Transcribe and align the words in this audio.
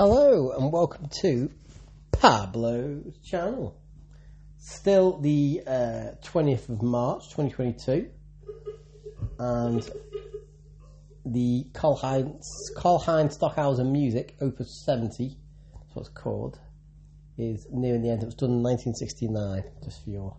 Hello 0.00 0.52
and 0.52 0.70
welcome 0.70 1.08
to 1.22 1.50
Pablo's 2.12 3.18
channel. 3.18 3.82
Still 4.56 5.18
the 5.18 5.62
uh, 5.66 6.10
20th 6.22 6.68
of 6.68 6.82
March 6.82 7.24
2022 7.30 8.08
and 9.40 9.90
the 11.26 11.66
Karl-Heinz, 11.74 12.48
Karl-Heinz 12.76 13.34
Stockhausen 13.34 13.90
Music, 13.90 14.36
Opus 14.40 14.84
70, 14.86 15.36
that's 15.74 15.96
what 15.96 16.06
it's 16.06 16.14
called, 16.14 16.60
is 17.36 17.66
nearing 17.72 18.02
the 18.02 18.10
end. 18.10 18.22
It 18.22 18.26
was 18.26 18.36
done 18.36 18.50
in 18.50 18.62
1969, 18.62 19.64
just 19.82 20.04
for 20.04 20.10
your 20.10 20.36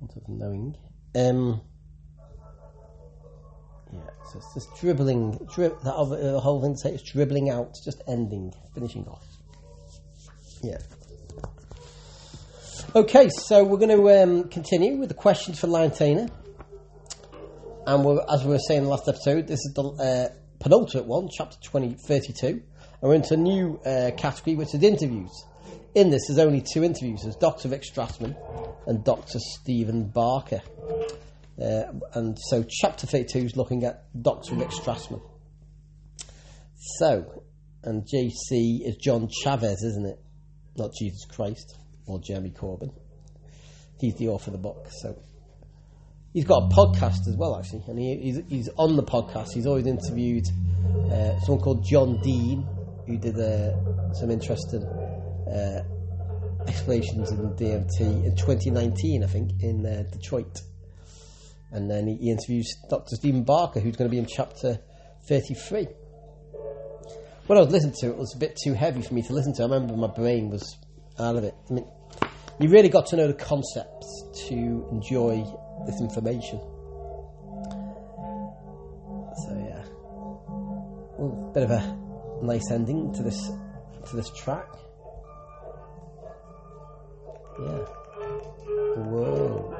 want 0.00 0.16
of 0.16 0.26
knowing. 0.26 0.74
Um, 1.14 1.60
yeah, 3.94 4.00
so 4.32 4.38
it's 4.38 4.54
just 4.54 4.80
dribbling, 4.80 5.38
drib- 5.54 5.80
that 5.82 5.94
other, 5.94 6.32
the 6.32 6.40
whole 6.40 6.60
thing 6.60 6.94
is 6.94 7.02
dribbling 7.02 7.50
out, 7.50 7.72
just 7.84 8.02
ending, 8.08 8.52
finishing 8.74 9.06
off. 9.06 9.24
Yeah. 10.62 10.78
Okay, 12.96 13.28
so 13.28 13.64
we're 13.64 13.78
going 13.78 13.96
to 13.96 14.22
um, 14.22 14.48
continue 14.48 14.96
with 14.96 15.08
the 15.08 15.14
questions 15.14 15.60
for 15.60 15.66
Liontainer. 15.66 16.30
And 17.86 18.20
as 18.32 18.44
we 18.44 18.50
were 18.50 18.58
saying 18.58 18.78
in 18.78 18.84
the 18.84 18.90
last 18.90 19.08
episode, 19.08 19.46
this 19.46 19.58
is 19.58 19.72
the 19.74 19.82
uh, 19.82 20.34
penultimate 20.60 21.06
one, 21.06 21.28
chapter 21.30 21.56
20, 21.62 21.96
32. 22.06 22.46
And 22.46 22.62
we're 23.02 23.14
into 23.14 23.34
a 23.34 23.36
new 23.36 23.80
uh, 23.84 24.12
category, 24.16 24.56
which 24.56 24.74
is 24.74 24.82
interviews. 24.82 25.30
In 25.94 26.10
this, 26.10 26.22
there's 26.28 26.38
only 26.38 26.62
two 26.62 26.82
interviews. 26.82 27.22
There's 27.22 27.36
Dr. 27.36 27.68
Rick 27.68 27.82
Strassman 27.82 28.36
and 28.86 29.04
Dr. 29.04 29.38
Stephen 29.38 30.08
Barker. 30.08 30.62
Uh, 31.60 31.84
and 32.14 32.36
so 32.38 32.64
chapter 32.68 33.06
32 33.06 33.38
is 33.38 33.56
looking 33.56 33.84
at 33.84 34.06
Dr. 34.20 34.54
Rick 34.56 34.70
Strassman. 34.70 35.22
So, 36.98 37.44
and 37.82 38.02
JC 38.02 38.86
is 38.86 38.96
John 38.96 39.28
Chavez, 39.28 39.82
isn't 39.82 40.06
it? 40.06 40.18
Not 40.76 40.90
Jesus 40.98 41.24
Christ 41.26 41.78
or 42.06 42.20
Jeremy 42.20 42.50
Corbyn. 42.50 42.92
He's 44.00 44.16
the 44.16 44.28
author 44.28 44.50
of 44.50 44.52
the 44.52 44.58
book, 44.58 44.88
so 44.90 45.16
he's 46.32 46.44
got 46.44 46.64
a 46.64 46.74
podcast 46.74 47.28
as 47.28 47.36
well, 47.38 47.56
actually, 47.56 47.84
and 47.86 47.98
he, 47.98 48.16
he's, 48.16 48.40
he's 48.48 48.68
on 48.76 48.96
the 48.96 49.04
podcast. 49.04 49.52
He's 49.54 49.66
always 49.66 49.86
interviewed 49.86 50.46
uh, 51.10 51.38
someone 51.40 51.62
called 51.62 51.86
John 51.88 52.20
Dean, 52.22 52.66
who 53.06 53.16
did 53.16 53.38
uh, 53.38 54.12
some 54.14 54.30
interesting 54.30 54.82
uh, 54.82 55.82
explanations 56.66 57.30
in 57.30 57.38
DMT 57.54 58.00
in 58.00 58.36
2019, 58.36 59.22
I 59.22 59.26
think, 59.26 59.50
in 59.60 59.86
uh, 59.86 60.02
Detroit. 60.10 60.60
And 61.74 61.90
then 61.90 62.06
he, 62.06 62.30
interviews 62.30 62.72
Dr. 62.88 63.16
Stephen 63.16 63.42
Barker, 63.42 63.80
who's 63.80 63.96
going 63.96 64.08
to 64.08 64.14
be 64.14 64.18
in 64.18 64.26
chapter 64.26 64.78
33. 65.28 65.88
When 67.46 67.58
I 67.58 67.62
was 67.62 67.72
listening 67.72 67.94
to 68.00 68.06
it, 68.06 68.10
it 68.10 68.16
was 68.16 68.34
a 68.34 68.38
bit 68.38 68.56
too 68.62 68.74
heavy 68.74 69.02
for 69.02 69.12
me 69.12 69.22
to 69.22 69.32
listen 69.32 69.52
to. 69.54 69.62
I 69.62 69.66
remember 69.66 69.96
my 69.96 70.06
brain 70.06 70.50
was 70.50 70.76
out 71.18 71.34
of 71.36 71.42
it. 71.42 71.54
I 71.68 71.74
mean, 71.74 71.86
you 72.60 72.68
really 72.68 72.88
got 72.88 73.06
to 73.08 73.16
know 73.16 73.26
the 73.26 73.34
concepts 73.34 74.24
to 74.48 74.54
enjoy 74.92 75.44
this 75.84 76.00
information. 76.00 76.60
So 79.36 79.50
yeah, 79.58 79.84
well, 81.18 81.50
bit 81.52 81.64
of 81.64 81.70
a 81.72 81.98
nice 82.40 82.70
ending 82.70 83.12
to 83.14 83.22
this 83.24 83.50
to 84.08 84.16
this 84.16 84.30
track. 84.30 84.68
Yeah. 87.60 87.84
Whoa. 88.96 89.73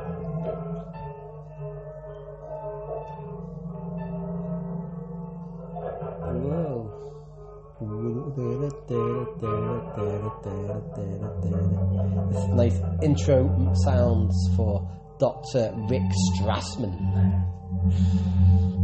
Nice 12.55 12.81
intro 13.03 13.73
sounds 13.85 14.35
for 14.57 14.89
Dr. 15.19 15.73
Rick 15.89 16.03
Strassman. 16.33 16.95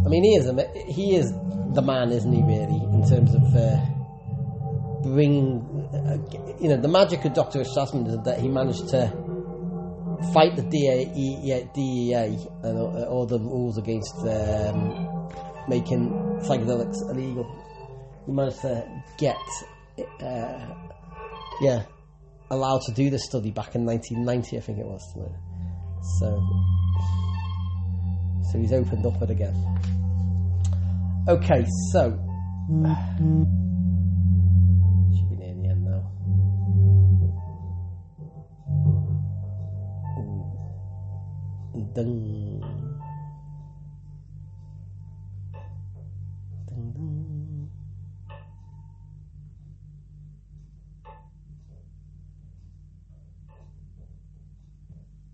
I 0.04 0.08
mean, 0.08 0.24
he 0.24 0.34
is 0.36 0.46
a, 0.46 0.54
he 0.86 1.16
is 1.16 1.32
the 1.74 1.82
man, 1.82 2.12
isn't 2.12 2.32
he? 2.32 2.42
Really, 2.42 2.80
in 2.94 3.08
terms 3.08 3.34
of 3.34 3.42
uh, 3.56 3.76
bringing, 5.02 5.88
uh, 5.92 6.18
you 6.60 6.68
know, 6.68 6.76
the 6.76 6.88
magic 6.88 7.24
of 7.24 7.34
Dr. 7.34 7.64
Strassman 7.64 8.06
is 8.06 8.18
that 8.24 8.38
he 8.40 8.48
managed 8.48 8.88
to 8.90 9.08
fight 10.32 10.54
the 10.54 10.62
DEA, 10.62 11.68
DEA 11.74 12.38
and 12.62 12.78
uh, 12.78 13.08
all 13.08 13.26
the 13.26 13.38
rules 13.38 13.78
against 13.78 14.14
um, 14.18 15.28
making 15.68 16.10
psychedelics 16.42 17.00
illegal. 17.10 17.59
To 18.30 19.02
get, 19.18 19.36
uh, 20.22 20.74
yeah, 21.60 21.82
allowed 22.50 22.80
to 22.82 22.92
do 22.92 23.10
this 23.10 23.24
study 23.24 23.50
back 23.50 23.74
in 23.74 23.84
1990, 23.84 24.56
I 24.56 24.60
think 24.60 24.78
it 24.78 24.86
was. 24.86 25.02
So, 26.20 26.40
so 28.52 28.58
he's 28.58 28.72
opened 28.72 29.04
up 29.04 29.20
it 29.20 29.30
again. 29.30 29.54
Okay, 31.28 31.66
so 31.92 32.10
should 35.16 35.28
be 35.28 35.36
near 35.36 35.54
the 35.54 35.68
end 35.68 35.84
now. 35.84 36.02
Ooh. 40.16 41.92
Dun, 41.94 42.49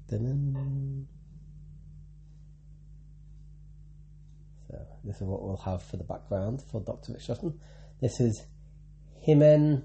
So 0.08 0.16
this 5.02 5.16
is 5.16 5.22
what 5.22 5.42
we'll 5.42 5.56
have 5.64 5.82
for 5.82 5.96
the 5.96 6.04
background 6.04 6.62
for 6.70 6.80
Dr. 6.80 7.14
Strassman. 7.14 7.54
This 8.00 8.20
is 8.20 8.46
Hymnen, 9.26 9.82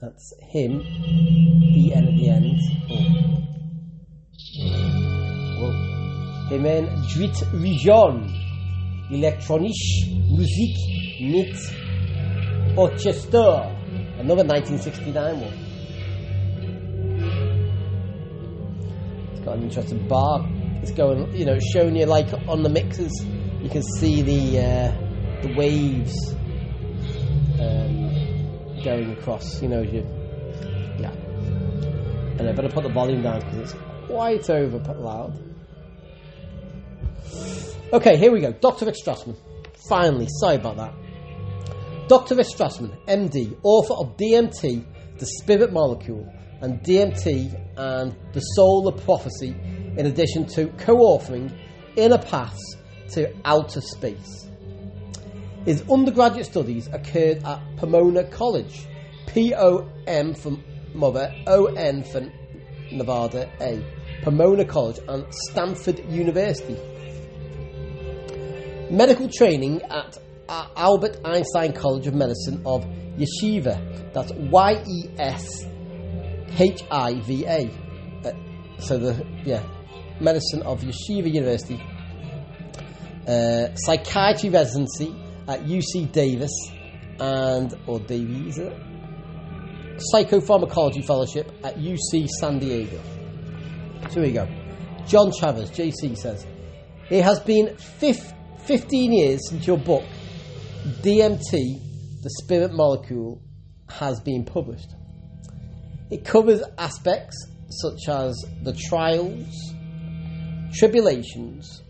that's 0.00 0.32
him, 0.40 0.78
the 0.78 1.92
N 1.94 2.06
at 2.06 2.14
the 2.14 2.28
end. 2.28 2.60
Oh. 5.58 5.74
Hymnen 6.50 6.86
Dritte 7.08 7.44
Region, 7.52 8.32
Elektronische 9.10 10.06
Musik 10.30 10.76
mit 11.20 11.56
Orchester. 12.76 13.76
Another 14.20 14.44
1969 14.44 15.40
one. 15.40 15.69
Got 19.44 19.56
an 19.56 19.64
interesting 19.64 20.06
bar. 20.08 20.46
It's 20.82 20.92
going, 20.92 21.34
you 21.34 21.44
know, 21.44 21.58
showing 21.72 21.96
you 21.96 22.06
like 22.06 22.32
on 22.48 22.62
the 22.62 22.68
mixers, 22.68 23.12
You 23.62 23.68
can 23.68 23.82
see 23.98 24.22
the 24.22 24.58
uh, 24.58 25.42
the 25.42 25.54
waves 25.56 26.34
um, 27.60 28.82
going 28.82 29.12
across. 29.12 29.60
You 29.62 29.68
know, 29.68 29.82
you 29.82 30.06
yeah. 30.98 31.12
And 32.38 32.48
I 32.48 32.52
better 32.52 32.70
put 32.70 32.84
the 32.84 32.92
volume 32.92 33.22
down 33.22 33.40
because 33.40 33.72
it's 33.72 33.74
quite 34.06 34.48
over 34.48 34.78
loud. 34.94 35.38
Okay, 37.92 38.16
here 38.16 38.32
we 38.32 38.40
go. 38.40 38.52
Dr. 38.52 38.86
Rick 38.86 38.94
Strassman. 39.04 39.36
Finally, 39.88 40.28
sorry 40.40 40.56
about 40.56 40.76
that. 40.76 40.94
Dr. 42.08 42.34
Rick 42.34 42.46
Strassman, 42.46 42.96
MD, 43.06 43.56
author 43.62 43.94
of 43.94 44.16
DMT, 44.16 44.84
The 45.18 45.26
Spirit 45.26 45.72
Molecule, 45.72 46.26
and 46.60 46.82
DMT 46.82 47.54
and 47.76 48.14
The 48.32 48.40
Soul 48.40 48.88
of 48.88 49.02
Prophecy, 49.04 49.54
in 49.96 50.06
addition 50.06 50.46
to 50.46 50.68
co 50.78 50.96
authoring 50.96 51.56
Inner 51.96 52.18
Paths 52.18 52.76
to 53.12 53.34
Outer 53.44 53.80
Space. 53.80 54.48
His 55.64 55.82
undergraduate 55.90 56.46
studies 56.46 56.88
occurred 56.88 57.42
at 57.44 57.60
Pomona 57.76 58.24
College, 58.24 58.86
P 59.26 59.54
O 59.54 59.88
M 60.06 60.34
for 60.34 60.56
Mother, 60.94 61.34
O 61.46 61.66
N 61.66 62.02
for 62.02 62.30
Nevada, 62.92 63.48
A, 63.60 63.84
Pomona 64.22 64.64
College, 64.64 64.98
and 65.08 65.26
Stanford 65.50 65.98
University. 66.10 66.76
Medical 68.90 69.28
training 69.28 69.82
at 69.82 70.18
Albert 70.48 71.18
Einstein 71.24 71.72
College 71.72 72.06
of 72.06 72.14
Medicine 72.14 72.62
of 72.66 72.84
Yeshiva, 73.16 74.12
that's 74.12 74.32
Y 74.32 74.82
E 74.88 75.10
S 75.18 75.64
H 76.58 76.82
I 76.90 77.20
V 77.20 77.44
A. 77.46 77.70
Uh, 78.24 78.32
so 78.78 78.98
the 78.98 79.26
yeah, 79.44 79.62
medicine 80.20 80.62
of 80.62 80.80
Yeshiva 80.80 81.32
University. 81.32 81.80
Uh, 83.26 83.74
psychiatry 83.74 84.50
residency 84.50 85.14
at 85.46 85.60
UC 85.64 86.10
Davis 86.12 86.52
and 87.18 87.74
or 87.86 88.00
Davies. 88.00 88.58
Psychopharmacology 90.12 91.04
fellowship 91.04 91.52
at 91.62 91.76
UC 91.76 92.26
San 92.40 92.58
Diego. 92.58 93.00
So 94.08 94.20
here 94.20 94.22
we 94.22 94.32
go. 94.32 94.48
John 95.06 95.30
Chavez, 95.32 95.70
JC 95.70 96.16
says, 96.16 96.46
It 97.10 97.22
has 97.22 97.40
been 97.40 97.76
fif- 97.76 98.32
15 98.64 99.12
years 99.12 99.40
since 99.48 99.66
your 99.66 99.76
book, 99.78 100.04
DMT, 101.02 101.50
the 102.22 102.30
spirit 102.42 102.72
molecule, 102.72 103.42
has 103.88 104.20
been 104.20 104.44
published. 104.44 104.94
It 106.10 106.24
covers 106.24 106.62
aspects 106.76 107.46
such 107.68 108.08
as 108.08 108.44
the 108.62 108.72
trials, 108.72 109.74
tribulations 110.72 111.82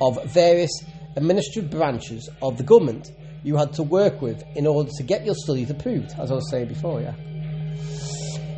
of 0.00 0.24
various 0.32 0.70
administrative 1.16 1.70
branches 1.70 2.30
of 2.40 2.56
the 2.56 2.62
government 2.62 3.10
you 3.42 3.56
had 3.56 3.74
to 3.74 3.82
work 3.82 4.22
with 4.22 4.42
in 4.56 4.66
order 4.66 4.90
to 4.96 5.02
get 5.02 5.26
your 5.26 5.34
studies 5.34 5.70
approved, 5.70 6.12
as 6.18 6.30
I 6.30 6.34
was 6.34 6.50
saying 6.50 6.68
before, 6.68 7.02
yeah. 7.02 7.14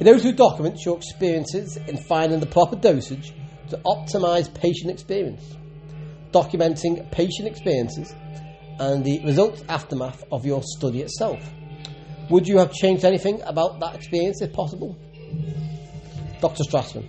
It 0.01 0.07
also 0.07 0.33
documents 0.33 0.85
your 0.85 0.97
experiences 0.97 1.77
in 1.89 1.97
finding 1.97 2.41
the 2.41 2.47
proper 2.47 2.77
dosage 2.77 3.33
to 3.71 3.77
optimize 3.79 4.53
patient 4.53 4.91
experience, 4.91 5.43
documenting 6.33 7.11
patient 7.11 7.49
experiences 7.49 8.15
and 8.79 9.05
the 9.05 9.25
results 9.25 9.63
aftermath 9.69 10.25
of 10.31 10.45
your 10.45 10.63
study 10.63 11.03
itself. 11.03 11.41
Would 12.31 12.47
you 12.47 12.59
have 12.59 12.73
changed 12.73 13.05
anything 13.05 13.43
about 13.43 13.81
that 13.81 13.95
experience 13.95 14.41
if 14.41 14.53
possible? 14.53 14.97
Dr. 16.41 16.65
Strassman. 16.65 17.09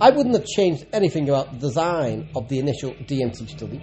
I 0.00 0.10
wouldn't 0.10 0.34
have 0.34 0.46
changed 0.46 0.86
anything 0.92 1.28
about 1.28 1.52
the 1.52 1.58
design 1.58 2.28
of 2.34 2.48
the 2.48 2.58
initial 2.58 2.92
DMT 2.94 3.48
study. 3.48 3.82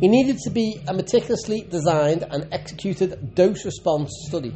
It 0.00 0.08
needed 0.08 0.38
to 0.44 0.50
be 0.50 0.80
a 0.88 0.94
meticulously 0.94 1.62
designed 1.62 2.22
and 2.22 2.48
executed 2.52 3.34
dose 3.34 3.64
response 3.64 4.10
study 4.28 4.54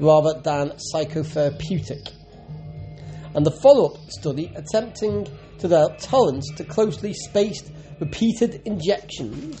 rather 0.00 0.40
than 0.40 0.72
psychotherapeutic. 0.94 2.10
And 3.34 3.46
the 3.46 3.50
follow 3.62 3.94
up 3.94 4.10
study 4.10 4.52
attempting 4.54 5.24
to 5.24 5.30
develop 5.58 5.98
tolerance 5.98 6.48
to 6.56 6.64
closely 6.64 7.14
spaced, 7.14 7.70
repeated 8.00 8.62
injections 8.64 9.60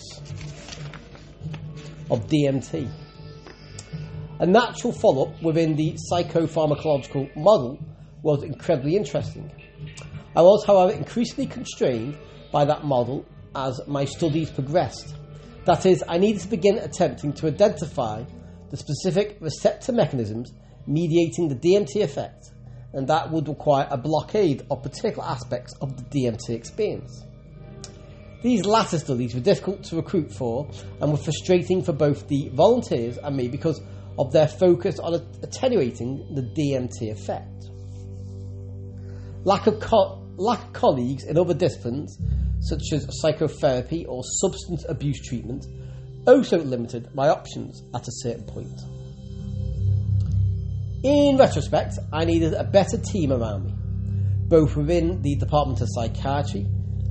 of 2.10 2.26
DMT. 2.26 2.90
A 4.40 4.46
natural 4.46 4.92
follow 4.92 5.28
up 5.28 5.42
within 5.42 5.76
the 5.76 5.96
psychopharmacological 6.10 7.34
model 7.36 7.78
was 8.22 8.42
incredibly 8.42 8.96
interesting. 8.96 9.50
I 10.34 10.42
was, 10.42 10.64
however, 10.66 10.92
increasingly 10.92 11.46
constrained 11.46 12.16
by 12.50 12.64
that 12.64 12.84
model 12.84 13.24
as 13.54 13.80
my 13.86 14.04
studies 14.04 14.50
progressed. 14.50 15.14
That 15.64 15.86
is, 15.86 16.02
I 16.08 16.18
needed 16.18 16.42
to 16.42 16.48
begin 16.48 16.78
attempting 16.78 17.34
to 17.34 17.46
identify 17.46 18.24
the 18.70 18.76
specific 18.76 19.36
receptor 19.40 19.92
mechanisms 19.92 20.52
mediating 20.86 21.48
the 21.48 21.54
DMT 21.54 22.02
effect, 22.02 22.50
and 22.92 23.06
that 23.08 23.30
would 23.30 23.46
require 23.48 23.86
a 23.90 23.96
blockade 23.96 24.66
of 24.70 24.82
particular 24.82 25.24
aspects 25.24 25.74
of 25.80 25.96
the 25.96 26.02
DMT 26.02 26.50
experience. 26.50 27.24
These 28.42 28.66
latter 28.66 28.98
studies 28.98 29.34
were 29.34 29.40
difficult 29.40 29.84
to 29.84 29.96
recruit 29.96 30.32
for 30.32 30.68
and 31.00 31.12
were 31.12 31.16
frustrating 31.16 31.82
for 31.82 31.92
both 31.92 32.26
the 32.26 32.50
volunteers 32.52 33.16
and 33.18 33.36
me 33.36 33.46
because 33.46 33.80
of 34.18 34.32
their 34.32 34.48
focus 34.48 34.98
on 34.98 35.14
attenuating 35.42 36.34
the 36.34 36.42
DMT 36.42 37.12
effect. 37.12 37.70
Lack 39.44 39.68
of, 39.68 39.78
co- 39.78 40.26
lack 40.36 40.64
of 40.64 40.72
colleagues 40.72 41.24
in 41.24 41.38
other 41.38 41.54
disciplines, 41.54 42.18
such 42.60 42.82
as 42.92 43.06
psychotherapy 43.20 44.06
or 44.06 44.22
substance 44.40 44.84
abuse 44.88 45.20
treatment, 45.26 45.64
also 46.26 46.58
limited 46.58 47.14
my 47.14 47.28
options 47.28 47.82
at 47.94 48.06
a 48.08 48.12
certain 48.12 48.44
point. 48.44 48.80
In 51.04 51.36
retrospect, 51.36 51.94
I 52.12 52.24
needed 52.24 52.54
a 52.54 52.64
better 52.64 52.98
team 52.98 53.32
around 53.32 53.66
me, 53.66 53.74
both 54.48 54.76
within 54.76 55.22
the 55.22 55.36
Department 55.36 55.80
of 55.80 55.88
Psychiatry 55.90 56.66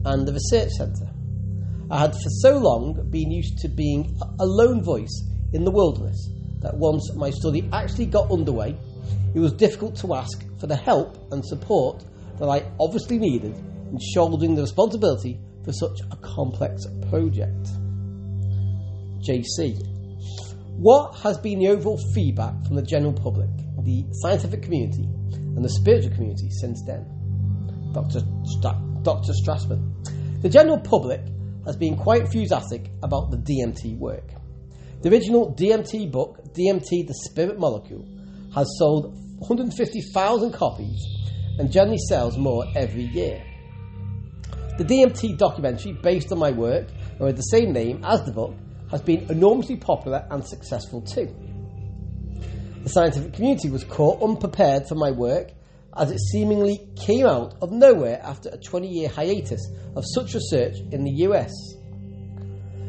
and 0.06 0.28
the 0.28 0.34
Research 0.34 0.70
Centre. 0.72 1.11
I 1.92 2.00
had 2.00 2.14
for 2.14 2.30
so 2.40 2.58
long 2.58 3.10
been 3.10 3.30
used 3.32 3.58
to 3.60 3.68
being 3.68 4.18
a 4.40 4.46
lone 4.46 4.82
voice 4.82 5.24
in 5.52 5.66
the 5.66 5.72
wilderness 5.72 6.30
that 6.62 6.78
once 6.78 7.12
my 7.16 7.30
study 7.32 7.68
actually 7.74 8.06
got 8.06 8.32
underway, 8.32 8.78
it 9.36 9.40
was 9.40 9.52
difficult 9.52 9.98
to 9.98 10.16
ask 10.16 10.42
for 10.58 10.68
the 10.68 10.76
help 10.76 11.18
and 11.34 11.46
support 11.46 12.06
that 12.40 12.48
I 12.48 12.72
obviously 12.80 13.20
needed 13.20 13.54
in 13.56 14.00
shouldering 14.14 14.56
the 14.56 14.62
responsibility 14.62 15.38
for 15.66 15.74
such 15.74 16.00
a 16.12 16.16
complex 16.16 16.86
project. 17.10 17.68
JC. 19.28 19.78
What 20.78 21.20
has 21.20 21.38
been 21.40 21.60
the 21.60 21.68
overall 21.68 22.00
feedback 22.16 22.54
from 22.66 22.78
the 22.78 22.84
general 22.84 23.12
public, 23.12 23.50
the 23.84 24.06
scientific 24.24 24.64
community, 24.64 25.10
and 25.34 25.64
the 25.64 25.70
spiritual 25.70 26.12
community 26.12 26.50
since 26.52 26.82
then? 26.88 27.06
Dr. 27.94 28.22
Stra- 28.46 28.82
Dr. 29.02 29.34
Strassman. 29.34 30.42
The 30.42 30.50
general 30.50 30.80
public 30.80 31.22
has 31.66 31.76
been 31.76 31.96
quite 31.96 32.22
enthusiastic 32.22 32.92
about 33.04 33.32
the 33.32 33.38
DMT 33.38 33.98
work. 33.98 34.30
The 35.02 35.10
original 35.10 35.54
DMT 35.54 36.12
book, 36.12 36.44
DMT 36.54 37.08
the 37.08 37.14
Spirit 37.26 37.58
Molecule, 37.60 38.06
has 38.54 38.68
sold 38.78 39.16
150,000 39.40 40.52
copies 40.54 41.04
and 41.58 41.72
generally 41.72 41.98
sells 42.08 42.38
more 42.38 42.66
every 42.76 43.04
year. 43.04 43.44
The 44.78 44.84
DMT 44.84 45.38
documentary, 45.38 45.94
based 45.94 46.32
on 46.32 46.40
my 46.40 46.52
work 46.52 46.88
and 47.12 47.20
with 47.20 47.36
the 47.36 47.44
same 47.44 47.72
name 47.72 48.04
as 48.04 48.24
the 48.24 48.32
book, 48.32 48.56
has 48.90 49.02
been 49.02 49.30
enormously 49.30 49.78
popular 49.78 50.26
and 50.30 50.46
successful 50.46 51.02
too. 51.02 51.34
The 52.84 52.90
scientific 52.90 53.34
community 53.34 53.70
was 53.70 53.84
caught 53.84 54.22
unprepared 54.22 54.88
for 54.88 54.96
my 54.96 55.12
work 55.12 55.52
as 55.98 56.12
it 56.12 56.20
seemingly 56.20 56.88
came 56.96 57.26
out 57.26 57.56
of 57.62 57.72
nowhere 57.72 58.22
after 58.24 58.50
a 58.50 58.58
20 58.58 58.88
year 58.88 59.10
hiatus 59.10 59.68
of 59.96 60.04
such 60.16 60.34
research 60.34 60.78
in 60.92 61.04
the 61.04 61.12
US. 61.28 61.52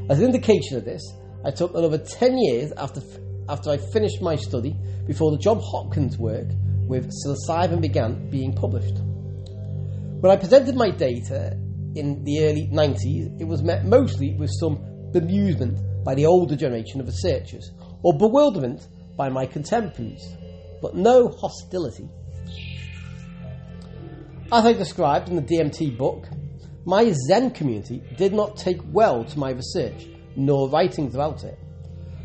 As 0.09 0.19
an 0.19 0.27
indication 0.27 0.77
of 0.77 0.85
this, 0.85 1.03
I 1.45 1.51
took 1.51 1.75
another 1.75 1.99
10 1.99 2.39
years 2.39 2.73
after, 2.77 3.01
after 3.49 3.71
I 3.71 3.79
finished 3.93 4.23
my 4.23 4.37
study 4.37 4.77
before 5.07 5.33
the 5.33 5.39
John 5.39 5.61
Hopkins 5.61 6.17
work 6.19 6.47
with 6.87 7.11
psilocybin 7.11 7.81
began 7.81 8.31
being 8.31 8.53
published. 8.53 8.99
When 10.21 10.31
I 10.31 10.37
presented 10.37 10.77
my 10.77 10.91
data 10.91 11.57
in 11.97 12.23
the 12.25 12.45
early 12.45 12.69
90s, 12.73 13.41
it 13.41 13.45
was 13.45 13.63
met 13.63 13.85
mostly 13.85 14.35
with 14.35 14.51
some 14.61 14.77
bemusement 15.13 16.05
by 16.05 16.15
the 16.15 16.27
older 16.27 16.57
generation 16.57 17.01
of 17.01 17.07
researchers 17.07 17.73
or 18.03 18.17
bewilderment 18.17 18.87
by 19.17 19.29
my 19.29 19.47
contemporaries, 19.47 20.23
but 20.81 20.95
no 20.95 21.29
hostility. 21.29 22.09
As 24.53 24.67
I 24.67 24.75
described 24.75 25.31
in 25.31 25.37
the 25.37 25.41
DMT 25.41 25.97
book, 25.97 26.29
my 26.85 27.11
Zen 27.27 27.53
community 27.53 28.03
did 28.19 28.35
not 28.35 28.59
take 28.59 28.83
well 28.93 29.25
to 29.25 29.39
my 29.39 29.53
research 29.53 30.09
nor 30.37 30.69
writings 30.69 31.15
about 31.15 31.43
it. 31.43 31.59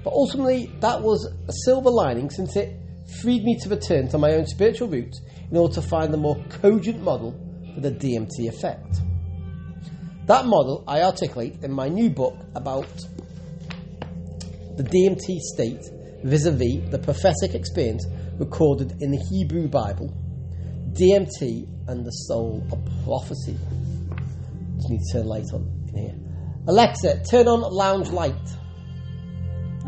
But 0.04 0.12
ultimately, 0.12 0.70
that 0.82 1.02
was 1.02 1.26
a 1.48 1.54
silver 1.64 1.90
lining 1.90 2.30
since 2.30 2.58
it 2.58 2.78
freed 3.22 3.46
me 3.46 3.58
to 3.62 3.70
return 3.70 4.10
to 4.10 4.18
my 4.18 4.34
own 4.34 4.46
spiritual 4.46 4.90
roots 4.90 5.22
in 5.50 5.56
order 5.56 5.76
to 5.76 5.82
find 5.82 6.14
a 6.14 6.18
more 6.18 6.36
cogent 6.50 7.02
model 7.02 7.32
for 7.74 7.80
the 7.80 7.92
DMT 7.92 8.50
effect. 8.50 8.98
That 10.26 10.48
model 10.48 10.84
I 10.86 11.04
articulate 11.04 11.64
in 11.64 11.72
my 11.72 11.88
new 11.88 12.10
book 12.10 12.36
about 12.56 12.94
the 14.76 14.84
DMT 14.84 15.40
state 15.40 15.90
vis 16.26 16.46
a 16.46 16.52
vis 16.52 16.90
the 16.92 17.00
prophetic 17.00 17.56
experience 17.56 18.06
recorded 18.38 19.02
in 19.02 19.12
the 19.12 19.26
Hebrew 19.32 19.70
Bible, 19.70 20.14
DMT 20.98 21.68
and 21.88 22.04
the 22.04 22.12
soul 22.12 22.66
of 22.72 22.80
prophecy. 23.06 23.56
Just 24.78 24.90
need 24.90 25.00
to 25.00 25.14
turn 25.14 25.28
light 25.28 25.46
on 25.54 25.62
in 25.90 25.98
here. 25.98 26.16
Alexa, 26.68 27.24
turn 27.30 27.48
on 27.48 27.62
lounge 27.62 28.10
light. 28.10 28.34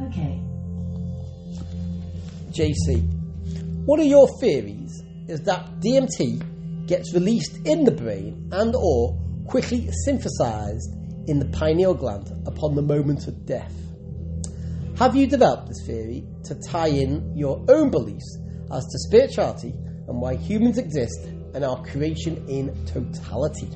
Okay. 0.04 0.40
JC, 2.52 3.02
what 3.86 4.00
are 4.00 4.04
your 4.04 4.28
theories? 4.40 5.02
Is 5.28 5.42
that 5.42 5.80
DMT 5.80 6.88
gets 6.88 7.12
released 7.14 7.58
in 7.66 7.86
the 7.86 7.92
brain 7.92 8.48
and 8.52 8.76
or 8.76 9.20
quickly 9.48 9.90
synthesized 10.06 10.94
in 11.28 11.40
the 11.40 11.50
pineal 11.58 11.96
gland 11.96 12.32
upon 12.46 12.76
the 12.76 12.84
moment 12.84 13.28
of 13.28 13.48
death? 13.48 13.74
Have 15.00 15.16
you 15.16 15.26
developed 15.26 15.70
this 15.70 15.88
theory 15.88 16.24
to 16.44 16.56
tie 16.68 16.90
in 16.90 17.36
your 17.36 17.66
own 17.68 17.90
beliefs 17.90 18.38
as 18.72 18.84
to 18.86 19.00
spirituality 19.00 19.74
and 20.10 20.20
why 20.20 20.36
humans 20.36 20.78
exist 20.78 21.20
and 21.54 21.64
our 21.64 21.82
creation 21.86 22.44
in 22.50 22.74
totality? 22.86 23.70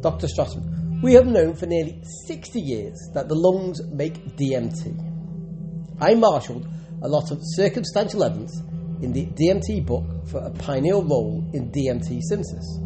Dr. 0.00 0.26
Strassman, 0.26 1.00
we 1.00 1.14
have 1.14 1.26
known 1.26 1.54
for 1.54 1.66
nearly 1.66 2.02
60 2.26 2.60
years 2.60 2.98
that 3.14 3.28
the 3.28 3.36
lungs 3.36 3.80
make 3.92 4.36
DMT. 4.36 5.96
I 6.00 6.14
marshalled 6.14 6.66
a 7.02 7.08
lot 7.08 7.30
of 7.30 7.38
circumstantial 7.54 8.24
evidence 8.24 8.60
in 9.00 9.12
the 9.12 9.26
DMT 9.26 9.86
book 9.86 10.04
for 10.28 10.38
a 10.40 10.50
pineal 10.50 11.04
role 11.04 11.48
in 11.54 11.70
DMT 11.70 12.20
synthesis. 12.22 12.78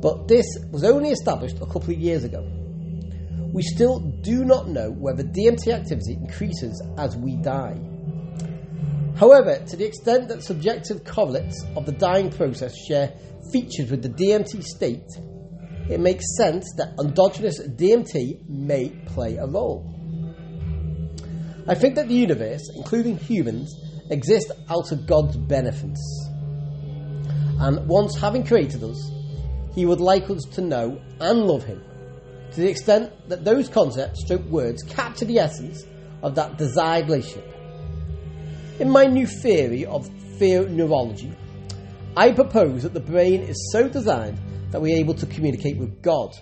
But 0.00 0.28
this 0.28 0.46
was 0.70 0.84
only 0.84 1.10
established 1.10 1.56
a 1.56 1.66
couple 1.66 1.90
of 1.90 1.98
years 1.98 2.24
ago. 2.24 2.42
We 3.52 3.62
still 3.62 4.00
do 4.00 4.44
not 4.44 4.68
know 4.68 4.90
whether 4.90 5.22
DMT 5.22 5.68
activity 5.68 6.14
increases 6.14 6.82
as 6.98 7.16
we 7.16 7.36
die. 7.36 7.78
However, 9.24 9.58
to 9.70 9.76
the 9.76 9.86
extent 9.86 10.28
that 10.28 10.42
subjective 10.42 11.02
correlates 11.02 11.64
of 11.76 11.86
the 11.86 11.92
dying 11.92 12.30
process 12.30 12.76
share 12.76 13.10
features 13.50 13.90
with 13.90 14.02
the 14.02 14.10
DMT 14.10 14.62
state, 14.62 15.08
it 15.88 15.98
makes 15.98 16.36
sense 16.36 16.70
that 16.76 16.92
endogenous 17.00 17.58
DMT 17.58 18.46
may 18.46 18.90
play 19.06 19.36
a 19.36 19.46
role. 19.46 19.90
I 21.66 21.74
think 21.74 21.94
that 21.94 22.08
the 22.08 22.14
universe, 22.14 22.68
including 22.76 23.16
humans, 23.16 23.74
exists 24.10 24.52
out 24.68 24.92
of 24.92 25.06
God's 25.06 25.38
beneficence. 25.38 26.02
And 27.60 27.88
once 27.88 28.20
having 28.20 28.44
created 28.44 28.84
us, 28.84 29.10
He 29.74 29.86
would 29.86 30.00
like 30.00 30.28
us 30.28 30.44
to 30.52 30.60
know 30.60 31.00
and 31.18 31.46
love 31.46 31.64
Him 31.64 31.82
to 32.52 32.60
the 32.60 32.68
extent 32.68 33.10
that 33.30 33.42
those 33.42 33.70
concepts, 33.70 34.22
stroke 34.22 34.44
words, 34.50 34.82
capture 34.82 35.24
the 35.24 35.38
essence 35.38 35.82
of 36.22 36.34
that 36.34 36.58
desired 36.58 37.06
relationship. 37.06 37.53
In 38.80 38.90
my 38.90 39.04
new 39.04 39.24
theory 39.24 39.86
of 39.86 40.08
fear 40.36 40.64
theoneurology, 40.64 41.32
I 42.16 42.32
propose 42.32 42.82
that 42.82 42.92
the 42.92 42.98
brain 42.98 43.42
is 43.42 43.70
so 43.70 43.88
designed 43.88 44.36
that 44.72 44.82
we're 44.82 44.98
able 44.98 45.14
to 45.14 45.26
communicate 45.26 45.76
with 45.76 46.02
God, 46.02 46.36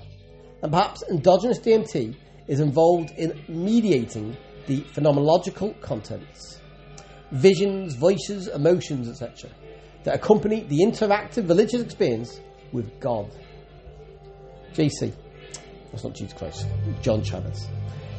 and 0.62 0.72
perhaps 0.72 1.02
endogenous 1.10 1.58
DMT 1.58 2.16
is 2.48 2.60
involved 2.60 3.10
in 3.18 3.38
mediating 3.48 4.34
the 4.66 4.80
phenomenological 4.80 5.78
contents, 5.82 6.58
visions, 7.32 7.96
voices, 7.96 8.48
emotions, 8.48 9.10
etc., 9.10 9.50
that 10.04 10.14
accompany 10.14 10.62
the 10.62 10.78
interactive 10.78 11.46
religious 11.50 11.82
experience 11.82 12.40
with 12.72 12.98
God. 12.98 13.30
JC, 14.72 15.12
that's 15.90 16.02
not 16.02 16.14
Jesus 16.14 16.32
Christ, 16.32 16.66
John 17.02 17.22
Chavez. 17.22 17.66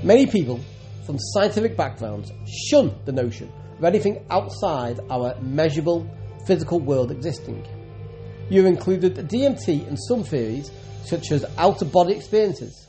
Many 0.03 0.27
people 0.27 0.59
from 1.03 1.17
scientific 1.17 1.75
backgrounds 1.75 2.31
shun 2.69 2.93
the 3.05 3.11
notion 3.11 3.51
of 3.83 3.87
anything 3.93 4.25
outside 4.29 4.97
our 5.09 5.35
measurable 5.41 6.09
physical 6.47 6.79
world 6.79 7.11
existing. 7.11 7.67
You've 8.49 8.65
included 8.65 9.15
DMT 9.15 9.85
in 9.85 9.97
some 9.97 10.23
theories, 10.23 10.71
such 11.03 11.33
as 11.33 11.43
out 11.57 11.81
of 11.81 11.91
body 11.91 12.13
experiences, 12.13 12.87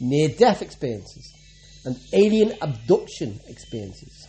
near 0.00 0.30
death 0.30 0.62
experiences, 0.62 1.30
and 1.84 1.94
alien 2.14 2.54
abduction 2.62 3.38
experiences. 3.48 4.26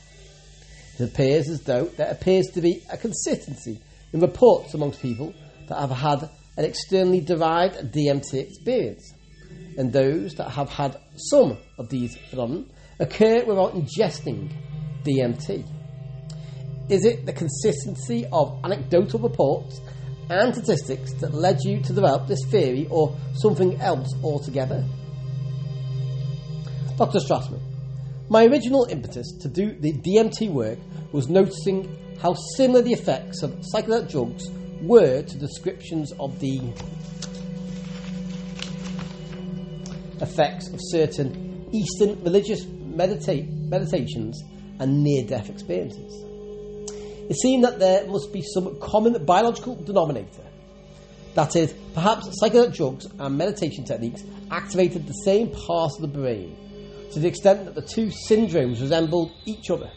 It 1.00 1.06
appears 1.06 1.48
as 1.48 1.62
though 1.62 1.86
there 1.86 2.12
appears 2.12 2.48
to 2.56 2.62
be 2.62 2.84
a 2.92 2.98
consistency 2.98 3.80
in 4.12 4.20
reports 4.20 4.74
amongst 4.74 5.02
people 5.02 5.34
that 5.70 5.80
have 5.80 5.92
had 5.92 6.30
an 6.58 6.66
externally 6.66 7.22
derived 7.22 7.94
DMT 7.94 8.34
experience, 8.34 9.14
and 9.78 9.94
those 9.94 10.36
that 10.36 10.50
have 10.50 10.70
had 10.70 10.98
some 11.16 11.58
of 11.80 11.88
these 11.88 12.18
phenomena 12.30 12.66
occur 13.00 13.46
without 13.46 13.76
ingesting 13.76 14.52
DMT. 15.06 15.71
Is 16.92 17.06
it 17.06 17.26
the 17.26 17.32
consistency 17.32 18.28
of 18.34 18.60
anecdotal 18.66 19.22
reports 19.22 19.80
and 20.30 20.54
statistics 20.54 21.14
that 21.22 21.34
led 21.34 21.60
you 21.64 21.82
to 21.84 21.94
develop 21.94 22.28
this 22.28 22.44
theory 22.50 22.86
or 22.92 23.16
something 23.36 23.80
else 23.80 24.14
altogether? 24.22 24.84
Dr. 26.98 27.20
Strassman, 27.20 27.62
my 28.28 28.46
original 28.46 28.88
impetus 28.90 29.32
to 29.40 29.48
do 29.48 29.74
the 29.80 29.94
DMT 29.94 30.52
work 30.52 30.80
was 31.14 31.30
noticing 31.30 31.98
how 32.22 32.34
similar 32.58 32.82
the 32.82 32.92
effects 32.92 33.42
of 33.42 33.52
psychedelic 33.74 34.12
drugs 34.12 34.50
were 34.82 35.22
to 35.22 35.38
descriptions 35.38 36.12
of 36.20 36.38
the 36.42 36.60
effects 40.20 40.68
of 40.68 40.80
certain 40.90 41.70
Eastern 41.72 42.22
religious 42.22 42.66
medita- 42.66 43.50
meditations 43.70 44.44
and 44.80 45.02
near 45.02 45.26
death 45.26 45.50
experiences. 45.50 46.31
It 47.32 47.38
seemed 47.38 47.64
that 47.64 47.80
there 47.80 48.06
must 48.08 48.34
be 48.34 48.42
some 48.42 48.78
common 48.82 49.24
biological 49.24 49.76
denominator. 49.76 50.44
That 51.34 51.56
is, 51.56 51.74
perhaps 51.94 52.28
psychedelic 52.44 52.76
drugs 52.76 53.08
and 53.18 53.38
meditation 53.38 53.86
techniques 53.86 54.22
activated 54.52 55.08
the 55.08 55.14
same 55.14 55.50
parts 55.50 55.96
of 55.96 56.02
the 56.02 56.10
brain 56.10 56.58
to 57.14 57.20
the 57.22 57.30
extent 57.30 57.64
that 57.64 57.76
the 57.76 57.84
two 57.84 58.08
syndromes 58.28 58.82
resembled 58.82 59.32
each 59.46 59.70
other. 59.70 59.90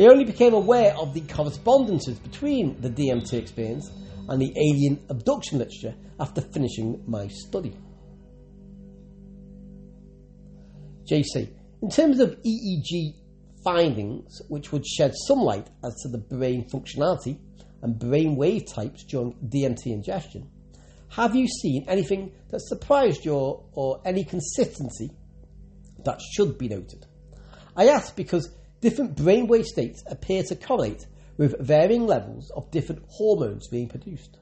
I 0.00 0.06
only 0.06 0.24
became 0.24 0.52
aware 0.52 0.96
of 0.96 1.14
the 1.14 1.20
correspondences 1.20 2.18
between 2.18 2.80
the 2.80 2.90
DMT 2.90 3.34
experience 3.34 3.88
and 4.28 4.42
the 4.42 4.52
alien 4.56 4.98
abduction 5.08 5.58
literature 5.58 5.94
after 6.18 6.40
finishing 6.40 7.04
my 7.06 7.28
study. 7.28 7.76
JC, 11.08 11.50
in 11.82 11.88
terms 11.88 12.18
of 12.18 12.36
EEG 12.42 13.14
findings 13.66 14.40
which 14.48 14.70
would 14.70 14.86
shed 14.86 15.12
some 15.26 15.40
light 15.40 15.66
as 15.84 15.92
to 15.96 16.08
the 16.08 16.18
brain 16.18 16.64
functionality 16.70 17.36
and 17.82 17.98
brain 17.98 18.36
wave 18.36 18.64
types 18.64 19.02
during 19.02 19.32
DMT 19.44 19.86
ingestion, 19.86 20.48
have 21.08 21.34
you 21.34 21.48
seen 21.48 21.84
anything 21.88 22.32
that 22.50 22.60
surprised 22.60 23.24
you 23.24 23.34
or, 23.34 24.00
any 24.04 24.22
consistency 24.22 25.10
that 26.04 26.20
should 26.32 26.56
be 26.58 26.68
noted? 26.68 27.06
I 27.76 27.88
ask 27.88 28.14
because 28.14 28.54
different 28.80 29.16
brainwave 29.16 29.64
states 29.64 30.04
appear 30.06 30.44
to 30.44 30.54
correlate 30.54 31.04
with 31.36 31.58
varying 31.58 32.06
levels 32.06 32.52
of 32.56 32.70
different 32.70 33.02
hormones 33.08 33.66
being 33.68 33.88
produced. 33.88 34.38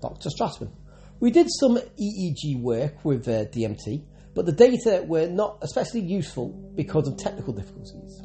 Dr. 0.00 0.30
Strassman, 0.30 0.72
we 1.20 1.30
did 1.30 1.48
some 1.50 1.76
EEG 1.76 2.60
work 2.62 3.04
with 3.04 3.28
uh, 3.28 3.44
DMT 3.46 4.04
but 4.38 4.46
the 4.46 4.52
data 4.52 5.02
were 5.04 5.26
not 5.26 5.58
especially 5.62 5.98
useful 5.98 6.50
because 6.76 7.08
of 7.08 7.16
technical 7.16 7.52
difficulties. 7.52 8.22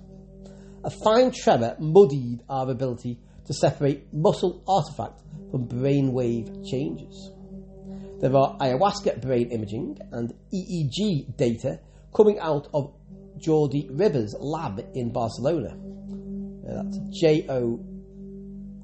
A 0.84 0.92
fine 0.92 1.32
tremor 1.32 1.76
muddied 1.80 2.44
our 2.48 2.70
ability 2.70 3.18
to 3.48 3.54
separate 3.56 4.14
muscle 4.14 4.64
artifact 4.68 5.24
from 5.50 5.68
brainwave 5.68 6.70
changes. 6.70 7.32
There 8.22 8.30
are 8.38 8.56
ayahuasca 8.60 9.24
brain 9.24 9.50
imaging 9.50 9.98
and 10.12 10.32
EEG 10.54 11.36
data 11.36 11.80
coming 12.16 12.38
out 12.38 12.68
of 12.76 12.94
Jordi 13.40 13.90
Riba's 13.90 14.36
lab 14.40 14.86
in 14.94 15.12
Barcelona. 15.12 15.70
Uh, 15.72 16.84
that's 16.84 17.00
J 17.10 17.48
O. 17.50 17.84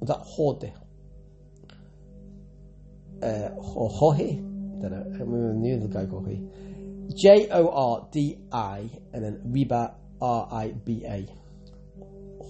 That 0.02 0.24
Jordi? 0.36 0.74
Uh, 3.22 3.50
Jorge? 3.62 4.32
I 4.80 4.82
don't 4.82 4.92
know. 4.92 5.06
I 5.14 5.20
remember 5.20 5.54
the 5.54 5.88
the 5.88 5.94
guy 5.94 6.06
Jorge. 6.08 6.40
J 7.16 7.48
O 7.52 7.70
R 7.70 8.08
D 8.12 8.38
I 8.52 8.90
and 9.14 9.24
then 9.24 9.42
Riba 9.48 9.96
R 10.22 10.48
I 10.52 10.74
B 10.86 11.04
A. 11.06 11.28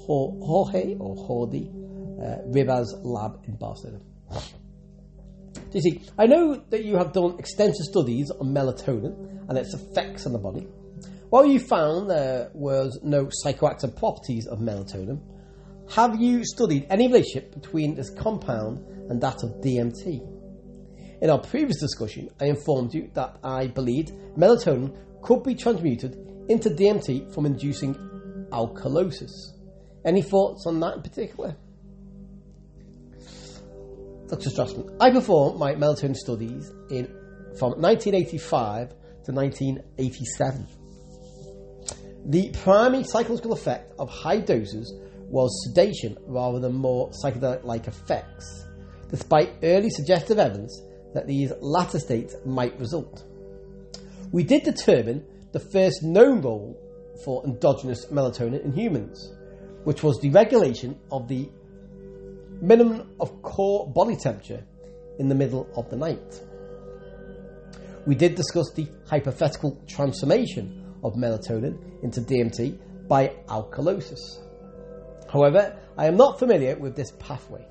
Jorge 0.09 0.95
or 0.97 1.15
Jordi 1.15 1.69
uh, 2.19 2.41
Riba's 2.47 2.95
Lab 3.03 3.43
in 3.47 3.55
Barcelona. 3.55 3.99
Do 5.53 5.77
you 5.77 5.81
see? 5.81 6.01
I 6.17 6.25
know 6.25 6.55
that 6.69 6.83
you 6.83 6.97
have 6.97 7.13
done 7.13 7.35
extensive 7.37 7.85
studies 7.85 8.31
on 8.31 8.47
melatonin 8.47 9.47
and 9.47 9.57
its 9.57 9.73
effects 9.73 10.25
on 10.25 10.33
the 10.33 10.39
body. 10.39 10.67
While 11.29 11.45
you 11.45 11.59
found 11.59 12.09
there 12.09 12.49
was 12.53 12.99
no 13.03 13.29
psychoactive 13.45 13.95
properties 13.95 14.47
of 14.47 14.59
melatonin, 14.59 15.21
have 15.91 16.19
you 16.19 16.43
studied 16.43 16.87
any 16.89 17.07
relationship 17.07 17.53
between 17.53 17.95
this 17.95 18.09
compound 18.09 18.79
and 19.09 19.21
that 19.21 19.43
of 19.43 19.61
DMT? 19.61 20.38
In 21.21 21.29
our 21.29 21.39
previous 21.39 21.81
discussion, 21.81 22.29
I 22.39 22.45
informed 22.45 22.93
you 22.93 23.09
that 23.13 23.39
I 23.43 23.67
believed 23.67 24.13
melatonin 24.37 24.95
could 25.21 25.43
be 25.43 25.53
transmuted 25.53 26.15
into 26.47 26.69
DMT 26.69 27.33
from 27.33 27.45
inducing 27.45 27.93
alkalosis. 28.51 29.31
Any 30.05 30.21
thoughts 30.21 30.65
on 30.65 30.79
that 30.79 30.95
in 30.95 31.01
particular? 31.01 31.57
Dr. 34.29 34.49
Strassman, 34.49 34.95
I 35.01 35.11
performed 35.11 35.59
my 35.59 35.73
melatonin 35.75 36.15
studies 36.15 36.71
in 36.89 37.07
from 37.57 37.73
1985 37.81 38.89
to 39.25 39.31
1987. 39.33 40.67
The 42.27 42.51
primary 42.63 43.03
psychological 43.03 43.51
effect 43.53 43.93
of 43.99 44.09
high 44.09 44.39
doses 44.39 44.93
was 45.27 45.49
sedation 45.67 46.17
rather 46.27 46.59
than 46.59 46.75
more 46.75 47.09
psychedelic 47.09 47.65
like 47.65 47.87
effects, 47.87 48.65
despite 49.09 49.55
early 49.63 49.89
suggestive 49.89 50.39
evidence 50.39 50.81
that 51.13 51.27
these 51.27 51.51
latter 51.61 51.99
states 51.99 52.35
might 52.45 52.79
result. 52.79 53.23
We 54.31 54.43
did 54.43 54.63
determine 54.63 55.25
the 55.51 55.59
first 55.59 56.03
known 56.03 56.41
role 56.41 56.79
for 57.23 57.43
endogenous 57.45 58.05
melatonin 58.07 58.63
in 58.63 58.73
humans, 58.73 59.33
which 59.83 60.03
was 60.03 60.19
the 60.19 60.29
regulation 60.29 60.99
of 61.11 61.27
the 61.27 61.49
minimum 62.61 63.15
of 63.19 63.41
core 63.41 63.91
body 63.91 64.15
temperature 64.15 64.63
in 65.17 65.27
the 65.27 65.35
middle 65.35 65.67
of 65.75 65.89
the 65.89 65.95
night. 65.95 66.41
We 68.05 68.15
did 68.15 68.35
discuss 68.35 68.71
the 68.73 68.87
hypothetical 69.07 69.81
transformation 69.87 70.95
of 71.03 71.13
melatonin 71.13 72.03
into 72.03 72.21
DMT 72.21 73.07
by 73.07 73.29
alkalosis. 73.47 74.19
However, 75.31 75.77
I 75.97 76.07
am 76.07 76.15
not 76.15 76.39
familiar 76.39 76.77
with 76.77 76.95
this 76.95 77.11
pathway. 77.19 77.65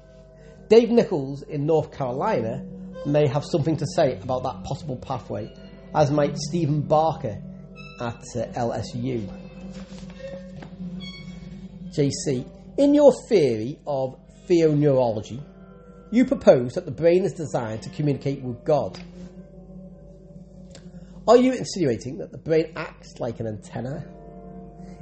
Dave 0.68 0.90
Nichols 0.90 1.42
in 1.42 1.66
North 1.66 1.90
Carolina 1.97 2.64
may 3.07 3.26
have 3.26 3.45
something 3.45 3.76
to 3.76 3.87
say 3.95 4.19
about 4.21 4.43
that 4.43 4.62
possible 4.64 4.97
pathway, 4.97 5.50
as 5.95 6.11
might 6.11 6.37
Stephen 6.37 6.83
Barker 6.83 7.40
at 8.00 8.23
uh, 8.37 8.47
LSU. 8.55 9.28
JC, 11.90 12.49
in 12.76 12.95
your 12.95 13.12
theory 13.28 13.81
of 13.87 14.19
theoneurology, 14.49 15.43
you 16.11 16.25
propose 16.25 16.75
that 16.75 16.85
the 16.85 16.90
brain 16.90 17.25
is 17.25 17.33
designed 17.33 17.83
to 17.83 17.90
communicate 17.90 18.40
with 18.43 18.64
God. 18.64 18.99
Are 21.26 21.37
you 21.37 21.52
insinuating 21.52 22.19
that 22.19 22.33
the 22.33 22.38
brain 22.38 22.73
acts 22.76 23.14
like 23.19 23.40
an 23.40 23.47
antenna? 23.47 24.07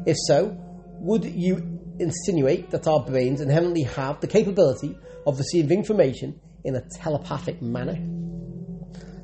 If 0.07 0.17
so, 0.27 0.57
would 1.01 1.25
you 1.25 1.81
insinuate 1.99 2.71
that 2.71 2.87
our 2.87 3.05
brains 3.05 3.41
inherently 3.41 3.83
have 3.83 4.21
the 4.21 4.27
capability 4.27 4.99
of 5.27 5.39
receiving 5.39 5.79
information 5.79 6.41
in 6.67 6.77
a 6.77 6.83
telepathic 6.83 7.63
manner? 7.63 7.97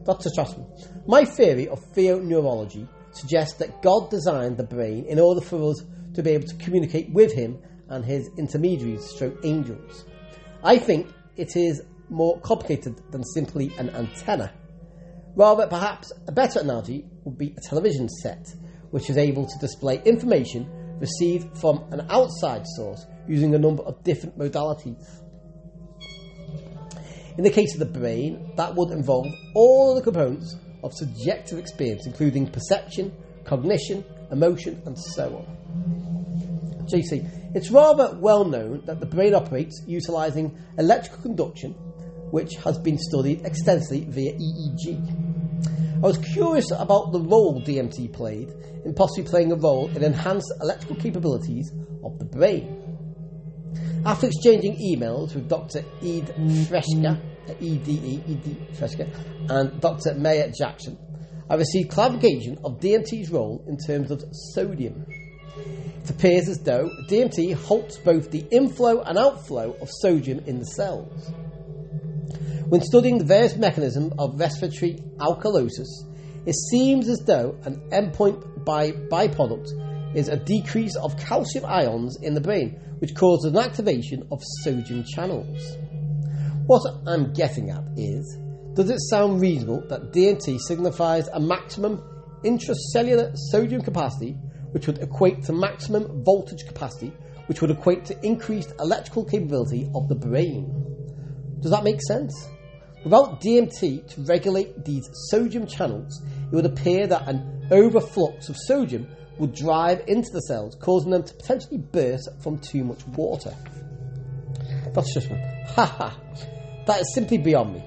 Dr. 0.05 0.31
Strassman, 0.31 0.67
my 1.07 1.25
theory 1.25 1.69
of 1.69 1.81
theoneurology 1.95 2.89
suggests 3.13 3.59
that 3.59 3.83
God 3.83 4.11
designed 4.11 4.57
the 4.57 4.65
brain 4.65 5.05
in 5.07 5.19
order 5.21 5.41
for 5.41 5.71
us 5.71 5.83
to 6.15 6.23
be 6.23 6.31
able 6.31 6.49
to 6.49 6.57
communicate 6.57 7.11
with 7.13 7.33
Him 7.33 7.59
and 7.89 8.05
His 8.05 8.31
intermediaries, 8.39 9.05
stroke 9.05 9.39
angels. 9.45 10.05
I 10.65 10.79
think 10.79 11.09
it 11.37 11.57
is 11.57 11.83
more 12.09 12.41
complicated 12.41 13.01
than 13.11 13.25
simply 13.25 13.73
an 13.79 13.91
antenna. 13.91 14.53
Rather, 15.35 15.67
perhaps 15.67 16.13
a 16.27 16.33
better 16.33 16.61
analogy 16.61 17.07
would 17.25 17.39
be 17.39 17.55
a 17.57 17.61
television 17.69 18.09
set, 18.09 18.47
which 18.91 19.09
is 19.09 19.17
able 19.17 19.47
to 19.47 19.59
display 19.59 20.03
information 20.05 20.69
received 21.01 21.59
from 21.59 21.85
an 21.91 22.07
outside 22.11 22.65
source 22.77 23.07
using 23.27 23.55
a 23.55 23.59
number 23.59 23.83
of 23.83 24.03
different 24.05 24.39
modalities. 24.39 25.22
In 27.39 27.45
the 27.45 27.51
case 27.51 27.73
of 27.75 27.79
the 27.79 27.99
brain, 27.99 28.53
that 28.57 28.75
would 28.75 28.91
involve 28.91 29.27
all 29.55 29.95
the 29.95 30.03
components 30.03 30.57
of 30.85 30.93
subjective 30.93 31.59
experience, 31.59 32.07
including 32.07 32.47
perception, 32.47 33.15
cognition, 33.45 34.05
emotion, 34.31 34.83
and 34.85 34.99
so 34.99 35.37
on. 35.37 36.87
JC, 36.93 37.55
it's 37.55 37.71
rather 37.71 38.19
well 38.19 38.45
known 38.45 38.83
that 38.87 39.01
the 39.01 39.07
brain 39.07 39.35
operates 39.35 39.83
utilizing 39.87 40.57
electrical 40.79 41.23
conduction, 41.23 41.73
which 42.33 42.55
has 42.65 42.79
been 42.79 42.99
studied 42.99 43.47
extensively 43.47 44.05
via 44.09 44.33
EEG. 44.35 46.03
I 46.03 46.07
was 46.07 46.19
curious 46.19 46.71
about 46.73 47.13
the 47.13 47.21
role 47.21 47.63
DMT 47.63 48.13
played 48.13 48.53
in 48.85 48.93
possibly 48.95 49.23
playing 49.23 49.53
a 49.53 49.57
role 49.57 49.89
in 49.97 50.03
enhanced 50.03 50.53
electrical 50.61 50.97
capabilities 50.97 51.71
of 52.05 52.19
the 52.19 52.25
brain. 52.25 52.82
After 54.05 54.27
exchanging 54.27 54.79
emails 54.79 55.33
with 55.35 55.49
Dr. 55.49 55.85
Ede 56.01 56.27
Frecska, 56.67 57.21
E-D-E, 57.61 58.23
E-D 58.27 58.57
Frecska, 58.73 59.09
and 59.49 59.81
Dr. 59.81 60.15
Mayer 60.15 60.51
Jackson, 60.51 60.99
I 61.49 61.55
received 61.55 61.91
clarification 61.91 62.59
of 62.65 62.81
DMT's 62.81 63.31
role 63.31 63.65
in 63.69 63.77
terms 63.79 64.11
of 64.11 64.25
sodium. 64.55 65.07
It 66.03 66.11
appears 66.11 66.49
as 66.49 66.59
though 66.59 66.91
DMT 67.09 67.55
halts 67.55 67.99
both 67.99 68.33
the 68.33 68.45
inflow 68.51 69.03
and 69.03 69.17
outflow 69.17 69.77
of 69.81 69.89
sodium 69.89 70.41
in 70.47 70.59
the 70.59 70.67
cells. 70.67 71.31
When 72.69 72.81
studying 72.81 73.19
the 73.19 73.25
various 73.25 73.57
mechanisms 73.57 74.15
of 74.19 74.41
respiratory 74.41 74.99
alkalosis, 75.19 75.89
it 76.45 76.57
seems 76.71 77.09
as 77.09 77.21
though 77.21 77.57
an 77.65 77.89
endpoint 77.91 78.65
by 78.65 78.91
byproduct 78.91 80.17
is 80.17 80.29
a 80.29 80.37
decrease 80.37 80.97
of 80.97 81.17
calcium 81.17 81.67
ions 81.67 82.19
in 82.21 82.35
the 82.35 82.41
brain, 82.41 82.81
which 83.03 83.17
causes 83.17 83.51
an 83.51 83.59
activation 83.59 84.25
of 84.31 84.41
sodium 84.63 85.03
channels. 85.03 85.77
What 86.67 86.83
I'm 87.05 87.33
getting 87.33 87.69
at 87.69 87.83
is 87.97 88.39
does 88.75 88.91
it 88.91 89.01
sound 89.11 89.41
reasonable 89.41 89.83
that 89.89 90.13
DMT 90.13 90.61
signifies 90.61 91.27
a 91.33 91.41
maximum 91.41 92.01
intracellular 92.45 93.37
sodium 93.51 93.83
capacity, 93.83 94.37
which 94.71 94.87
would 94.87 94.99
equate 94.99 95.43
to 95.43 95.53
maximum 95.53 96.23
voltage 96.23 96.65
capacity, 96.65 97.09
which 97.47 97.61
would 97.61 97.73
equate 97.73 98.05
to 98.05 98.25
increased 98.25 98.73
electrical 98.79 99.25
capability 99.25 99.91
of 99.97 100.09
the 100.09 100.15
brain? 100.15 100.71
Does 101.59 101.73
that 101.73 101.83
make 101.83 102.01
sense? 102.07 102.49
Without 103.03 103.41
DMT 103.41 104.15
to 104.15 104.21
regulate 104.23 104.85
these 104.85 105.11
sodium 105.29 105.67
channels, 105.67 106.23
it 106.53 106.55
would 106.55 106.67
appear 106.67 107.09
that 107.09 107.29
an 107.29 107.67
overflux 107.73 108.49
of 108.49 108.57
sodium 108.57 109.09
would 109.39 109.55
drive 109.55 110.03
into 110.07 110.31
the 110.31 110.41
cells, 110.41 110.77
causing 110.81 111.11
them 111.11 111.23
to 111.23 111.35
potentially 111.35 111.79
burst 111.79 112.29
from 112.43 112.59
too 112.59 112.85
much 112.85 113.07
water. 113.09 113.55
That's 114.95 115.13
just 115.15 115.31
one. 115.31 115.41
Ha 115.75 115.87
ha. 115.87 116.19
That 116.87 117.01
is 117.01 117.15
simply 117.15 117.39
beyond 117.39 117.75
me. 117.75 117.83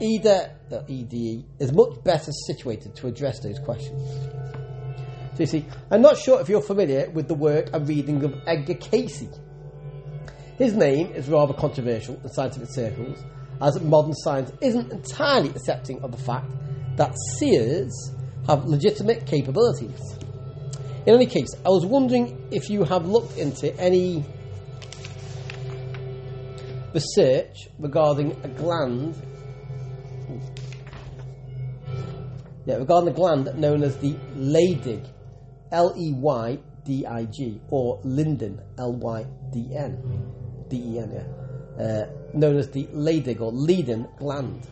Either 0.00 0.52
the 0.70 0.84
EDE 0.88 1.44
is 1.58 1.72
much 1.72 2.02
better 2.02 2.32
situated 2.46 2.94
to 2.96 3.08
address 3.08 3.40
those 3.40 3.58
questions. 3.58 4.08
So 5.34 5.40
you 5.40 5.46
see, 5.46 5.66
I'm 5.90 6.00
not 6.00 6.16
sure 6.16 6.40
if 6.40 6.48
you're 6.48 6.62
familiar 6.62 7.10
with 7.10 7.28
the 7.28 7.34
work 7.34 7.70
and 7.74 7.86
reading 7.86 8.22
of 8.24 8.34
Edgar 8.46 8.74
Cayce. 8.74 9.28
His 10.56 10.74
name 10.74 11.12
is 11.12 11.28
rather 11.28 11.52
controversial 11.52 12.18
in 12.22 12.28
scientific 12.30 12.70
circles, 12.70 13.18
as 13.60 13.80
modern 13.80 14.14
science 14.14 14.52
isn't 14.60 14.92
entirely 14.92 15.50
accepting 15.50 16.02
of 16.02 16.12
the 16.12 16.22
fact 16.22 16.50
that 16.96 17.14
seers 17.38 18.12
have 18.46 18.64
legitimate 18.64 19.26
capabilities. 19.26 20.00
In 21.06 21.14
any 21.14 21.26
case, 21.26 21.48
I 21.64 21.70
was 21.70 21.86
wondering 21.86 22.48
if 22.50 22.68
you 22.68 22.84
have 22.84 23.06
looked 23.06 23.38
into 23.38 23.74
any 23.80 24.22
research 26.92 27.68
regarding 27.78 28.32
a 28.44 28.48
gland. 28.48 29.14
Yeah, 32.66 32.76
regarding 32.76 33.08
a 33.08 33.12
gland 33.12 33.54
known 33.58 33.82
as 33.82 33.96
the 33.96 34.12
Leydig, 34.36 35.08
L 35.72 35.94
E 35.96 36.12
Y 36.12 36.58
D 36.84 37.06
I 37.06 37.24
G, 37.24 37.60
or 37.70 37.98
Linden, 38.04 38.60
L 38.78 38.92
Y 38.92 39.24
D 39.52 39.74
N, 39.74 39.96
D 40.68 40.76
E 40.76 40.98
N, 40.98 41.12
yeah, 41.12 41.82
uh, 41.82 42.06
known 42.34 42.58
as 42.58 42.68
the 42.68 42.84
Leydig 42.88 43.40
or 43.40 43.52
Leyden 43.52 44.06
gland. 44.18 44.68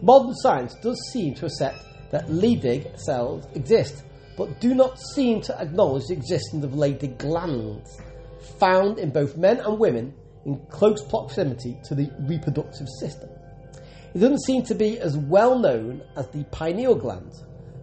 Modern 0.00 0.34
science 0.36 0.74
does 0.82 0.98
seem 1.12 1.34
to 1.34 1.44
accept 1.46 1.84
that 2.10 2.28
Leydig 2.28 2.98
cells 2.98 3.46
exist, 3.54 4.02
but 4.40 4.58
do 4.58 4.74
not 4.74 4.98
seem 4.98 5.42
to 5.42 5.60
acknowledge 5.60 6.06
the 6.06 6.14
existence 6.14 6.64
of 6.64 6.70
Leydig 6.70 7.18
glands, 7.18 8.00
found 8.58 8.98
in 8.98 9.10
both 9.10 9.36
men 9.36 9.58
and 9.58 9.78
women 9.78 10.14
in 10.46 10.58
close 10.70 11.04
proximity 11.04 11.76
to 11.84 11.94
the 11.94 12.10
reproductive 12.20 12.86
system. 13.00 13.28
It 14.14 14.18
doesn't 14.18 14.42
seem 14.44 14.62
to 14.62 14.74
be 14.74 14.98
as 14.98 15.18
well 15.18 15.58
known 15.58 16.02
as 16.16 16.26
the 16.30 16.44
pineal 16.44 16.94
gland, 16.94 17.34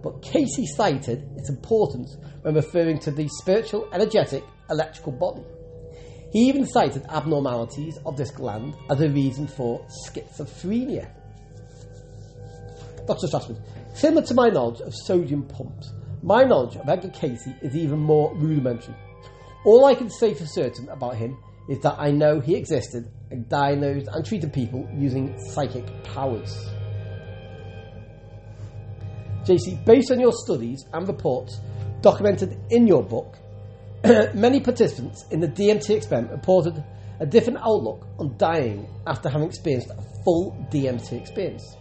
but 0.02 0.24
Cayce 0.24 0.76
cited 0.76 1.30
its 1.38 1.48
importance 1.48 2.18
when 2.42 2.56
referring 2.56 2.98
to 3.02 3.12
the 3.12 3.30
spiritual, 3.40 3.88
energetic, 3.94 4.44
electrical 4.72 5.12
body. 5.12 5.44
He 6.32 6.40
even 6.48 6.66
cited 6.66 7.06
abnormalities 7.10 8.00
of 8.04 8.18
this 8.18 8.32
gland 8.32 8.74
as 8.90 9.00
a 9.00 9.10
reason 9.10 9.46
for 9.46 9.86
schizophrenia. 10.08 11.08
Dr. 13.06 13.28
Strassman, 13.28 13.62
similar 13.94 14.24
to 14.24 14.34
my 14.34 14.50
knowledge 14.50 14.82
of 14.82 14.96
sodium 14.96 15.44
pumps, 15.44 15.94
my 16.24 16.44
knowledge 16.44 16.76
of 16.76 16.90
Edgar 16.90 17.10
Cayce 17.10 17.48
is 17.62 17.76
even 17.76 18.00
more 18.00 18.34
rudimentary. 18.36 18.96
All 19.66 19.86
I 19.86 19.96
can 19.96 20.10
say 20.10 20.34
for 20.34 20.46
certain 20.46 20.90
about 20.90 21.16
him 21.16 21.38
is 21.70 21.80
that 21.82 21.96
I 22.00 22.12
know 22.12 22.40
he 22.40 22.56
existed 22.56 23.12
and 23.32 23.48
diagnosed 23.50 24.08
and 24.12 24.26
treated 24.26 24.54
people 24.54 24.88
using 24.94 25.38
psychic 25.52 25.86
powers. 26.04 26.70
JC, 29.44 29.84
based 29.86 30.12
on 30.12 30.20
your 30.20 30.34
studies 30.34 30.86
and 30.94 31.08
reports 31.08 31.60
documented 32.02 32.58
in 32.70 32.88
your 32.88 33.04
book, 33.04 33.38
many 34.34 34.60
participants 34.60 35.26
in 35.32 35.40
the 35.40 35.48
DMT 35.48 35.90
experiment 35.96 36.32
reported 36.32 36.84
a 37.20 37.26
different 37.26 37.60
outlook 37.60 38.08
on 38.20 38.36
dying 38.38 38.88
after 39.08 39.30
having 39.30 39.48
experienced 39.48 39.90
a 39.90 40.02
full 40.24 40.68
DMT 40.72 41.14
experience. 41.14 41.76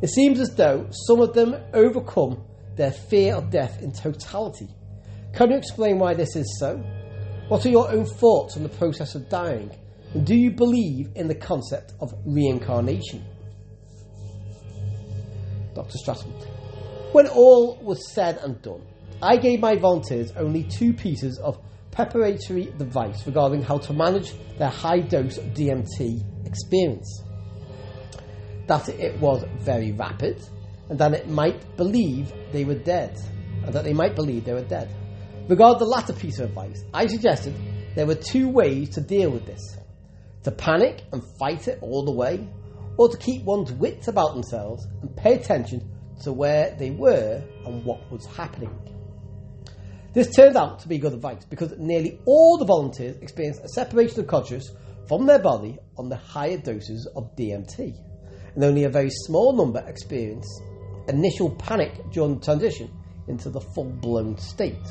It 0.00 0.08
seems 0.08 0.40
as 0.40 0.54
though 0.54 0.88
some 1.06 1.20
of 1.20 1.34
them 1.34 1.56
overcome 1.74 2.42
their 2.76 2.92
fear 2.92 3.34
of 3.34 3.50
death 3.50 3.82
in 3.82 3.92
totality. 3.92 4.68
Can 5.34 5.50
you 5.50 5.56
explain 5.56 5.98
why 5.98 6.14
this 6.14 6.36
is 6.36 6.58
so? 6.58 6.76
What 7.48 7.66
are 7.66 7.70
your 7.70 7.90
own 7.90 8.04
thoughts 8.04 8.56
on 8.56 8.62
the 8.62 8.68
process 8.68 9.14
of 9.14 9.28
dying? 9.28 9.70
And 10.14 10.26
do 10.26 10.34
you 10.34 10.50
believe 10.50 11.10
in 11.14 11.28
the 11.28 11.34
concept 11.34 11.94
of 12.00 12.12
reincarnation? 12.26 13.24
Dr. 15.74 15.96
Strassman. 15.98 16.32
When 17.12 17.28
all 17.28 17.78
was 17.82 18.12
said 18.12 18.38
and 18.38 18.60
done, 18.62 18.82
I 19.22 19.36
gave 19.36 19.60
my 19.60 19.76
volunteers 19.76 20.32
only 20.32 20.64
two 20.64 20.92
pieces 20.92 21.38
of 21.38 21.58
preparatory 21.90 22.68
advice 22.68 23.26
regarding 23.26 23.62
how 23.62 23.78
to 23.78 23.92
manage 23.92 24.32
their 24.58 24.70
high 24.70 25.00
dose 25.00 25.38
DMT 25.38 26.46
experience. 26.46 27.22
That 28.66 28.88
it 28.88 29.18
was 29.20 29.44
very 29.58 29.92
rapid, 29.92 30.42
and 30.92 30.98
that 30.98 31.14
it 31.14 31.26
might 31.26 31.74
believe 31.78 32.30
they 32.52 32.66
were 32.66 32.74
dead, 32.74 33.18
and 33.64 33.72
that 33.72 33.82
they 33.82 33.94
might 33.94 34.14
believe 34.14 34.44
they 34.44 34.52
were 34.52 34.60
dead. 34.60 34.94
Regarding 35.48 35.78
the 35.78 35.86
latter 35.86 36.12
piece 36.12 36.38
of 36.38 36.50
advice, 36.50 36.84
I 36.92 37.06
suggested 37.06 37.54
there 37.94 38.04
were 38.04 38.14
two 38.14 38.50
ways 38.50 38.90
to 38.90 39.00
deal 39.00 39.30
with 39.30 39.46
this 39.46 39.78
to 40.42 40.50
panic 40.50 41.00
and 41.12 41.22
fight 41.38 41.66
it 41.66 41.78
all 41.80 42.04
the 42.04 42.12
way, 42.12 42.46
or 42.98 43.08
to 43.08 43.16
keep 43.16 43.42
one's 43.42 43.72
wits 43.72 44.08
about 44.08 44.34
themselves 44.34 44.86
and 45.00 45.16
pay 45.16 45.32
attention 45.32 45.90
to 46.24 46.30
where 46.30 46.76
they 46.78 46.90
were 46.90 47.42
and 47.64 47.82
what 47.86 48.12
was 48.12 48.26
happening. 48.26 48.78
This 50.12 50.36
turned 50.36 50.58
out 50.58 50.80
to 50.80 50.88
be 50.88 50.98
good 50.98 51.14
advice 51.14 51.46
because 51.46 51.72
nearly 51.78 52.20
all 52.26 52.58
the 52.58 52.66
volunteers 52.66 53.16
experienced 53.22 53.62
a 53.64 53.68
separation 53.70 54.20
of 54.20 54.26
consciousness 54.26 54.76
from 55.08 55.24
their 55.24 55.38
body 55.38 55.78
on 55.96 56.10
the 56.10 56.16
higher 56.16 56.58
doses 56.58 57.08
of 57.16 57.34
DMT, 57.34 57.96
and 58.54 58.62
only 58.62 58.84
a 58.84 58.90
very 58.90 59.08
small 59.08 59.56
number 59.56 59.82
experienced 59.88 60.50
initial 61.08 61.50
panic 61.50 62.10
during 62.10 62.38
the 62.38 62.44
transition 62.44 62.90
into 63.28 63.50
the 63.50 63.60
full 63.60 63.90
blown 63.90 64.36
state. 64.38 64.82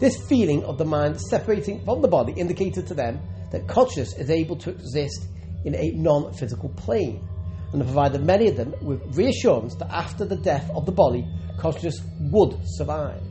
This 0.00 0.16
feeling 0.28 0.64
of 0.64 0.78
the 0.78 0.84
mind 0.84 1.20
separating 1.20 1.84
from 1.84 2.02
the 2.02 2.08
body 2.08 2.32
indicated 2.32 2.86
to 2.88 2.94
them 2.94 3.20
that 3.52 3.68
consciousness 3.68 4.18
is 4.18 4.30
able 4.30 4.56
to 4.56 4.70
exist 4.70 5.26
in 5.64 5.74
a 5.74 5.92
non 5.92 6.32
physical 6.34 6.68
plane, 6.70 7.26
and 7.72 7.82
provided 7.82 8.22
many 8.24 8.48
of 8.48 8.56
them 8.56 8.74
with 8.82 9.00
reassurance 9.16 9.74
that 9.76 9.90
after 9.90 10.24
the 10.24 10.36
death 10.36 10.70
of 10.74 10.86
the 10.86 10.92
body, 10.92 11.26
consciousness 11.58 12.00
would 12.30 12.56
survive. 12.64 13.22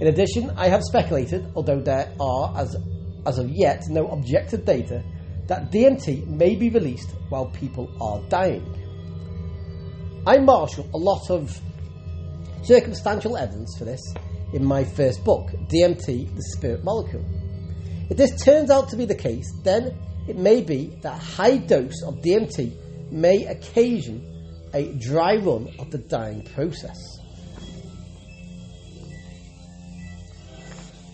In 0.00 0.06
addition, 0.06 0.50
I 0.56 0.68
have 0.68 0.82
speculated, 0.82 1.52
although 1.54 1.80
there 1.80 2.12
are, 2.20 2.54
as, 2.56 2.76
as 3.26 3.38
of 3.38 3.50
yet, 3.50 3.82
no 3.88 4.06
objective 4.08 4.64
data, 4.64 5.02
that 5.46 5.70
DMT 5.70 6.26
may 6.26 6.54
be 6.54 6.70
released 6.70 7.10
while 7.28 7.46
people 7.46 7.90
are 8.00 8.20
dying. 8.28 8.64
I 10.26 10.38
marshal 10.38 10.88
a 10.92 10.98
lot 10.98 11.30
of 11.30 11.58
circumstantial 12.62 13.36
evidence 13.36 13.74
for 13.78 13.86
this 13.86 14.02
in 14.52 14.64
my 14.64 14.84
first 14.84 15.24
book, 15.24 15.48
DMT, 15.68 16.34
the 16.34 16.42
Spirit 16.56 16.84
Molecule. 16.84 17.24
If 18.10 18.16
this 18.16 18.42
turns 18.42 18.70
out 18.70 18.88
to 18.90 18.96
be 18.96 19.06
the 19.06 19.14
case, 19.14 19.50
then 19.62 19.96
it 20.28 20.36
may 20.36 20.60
be 20.60 20.98
that 21.02 21.14
a 21.14 21.24
high 21.24 21.56
dose 21.56 22.02
of 22.02 22.16
DMT 22.16 23.10
may 23.10 23.46
occasion 23.46 24.26
a 24.74 24.92
dry 24.94 25.36
run 25.36 25.68
of 25.78 25.90
the 25.90 25.98
dying 25.98 26.42
process. 26.54 26.98